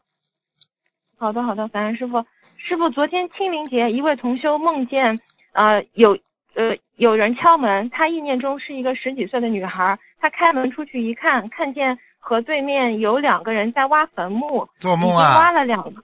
[1.18, 2.26] 好的，好的，感恩师傅。
[2.58, 5.20] 师傅，昨天清明节，一位同修梦见，
[5.54, 6.12] 呃，有
[6.56, 11.98] 呃有人敲门，他意念中是一个十几岁的女孩，他开门出去一看，看见。
[12.24, 15.40] 河对面有两个人在挖坟墓，做梦啊！
[15.40, 16.04] 挖了两个，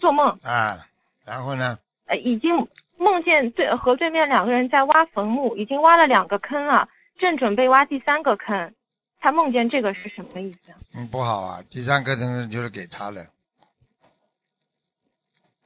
[0.00, 0.84] 做梦啊！
[1.24, 1.78] 然后呢？
[2.10, 2.50] 呃，已经
[2.98, 6.88] 梦见对和对面两个人在挖坟墓，已经挖了两个坑了，
[7.18, 8.74] 正准备挖第三个坑。
[9.20, 10.72] 他梦见这个是什么意思？
[10.92, 11.62] 嗯，不好啊！
[11.70, 13.26] 第三个坑就是给他了。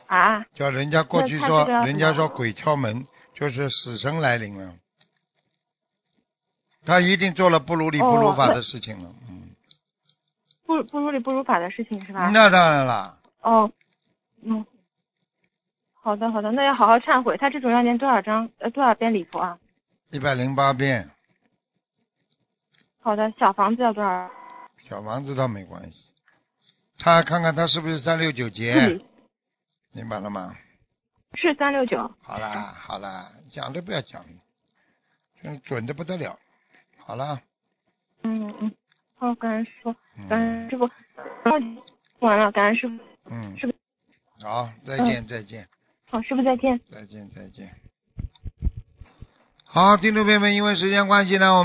[0.07, 0.45] 啊？
[0.53, 4.75] 叫人家过去说，人家说鬼敲门就是死神来临了。
[6.85, 9.55] 他一定做了不如理不如法的事情了，嗯，
[10.67, 12.29] 不不如理不如法的事情是吧？
[12.35, 13.19] 那当然了。
[13.41, 13.71] 哦，
[14.43, 14.67] 嗯，
[16.05, 17.35] 好的好的，那要好好忏悔。
[17.39, 19.59] 他这种要念多少张呃多少遍礼佛啊？
[20.11, 21.11] 一百零八遍。
[23.01, 24.31] 好的，小房子要多少？
[24.83, 26.11] 小房子倒没关系，
[26.99, 29.01] 他看看他是不是三六九节，
[29.93, 30.55] 明白了吗？
[31.37, 31.97] 是三六九。
[32.21, 34.43] 好啦好啦，讲都不要讲了，
[35.43, 36.39] 嗯，准的不得了。
[36.99, 37.41] 好了，
[38.23, 38.75] 嗯嗯，
[39.17, 39.95] 好，感恩师傅，
[40.29, 40.87] 感恩师傅，
[41.43, 41.59] 然后
[42.19, 42.99] 完了，感恩师傅，
[43.31, 45.67] 嗯，师傅，好，再见再见，
[46.11, 47.75] 好，师傅再见，再见再见，
[49.65, 51.63] 好，听众朋友们，因为时间关系呢，我们。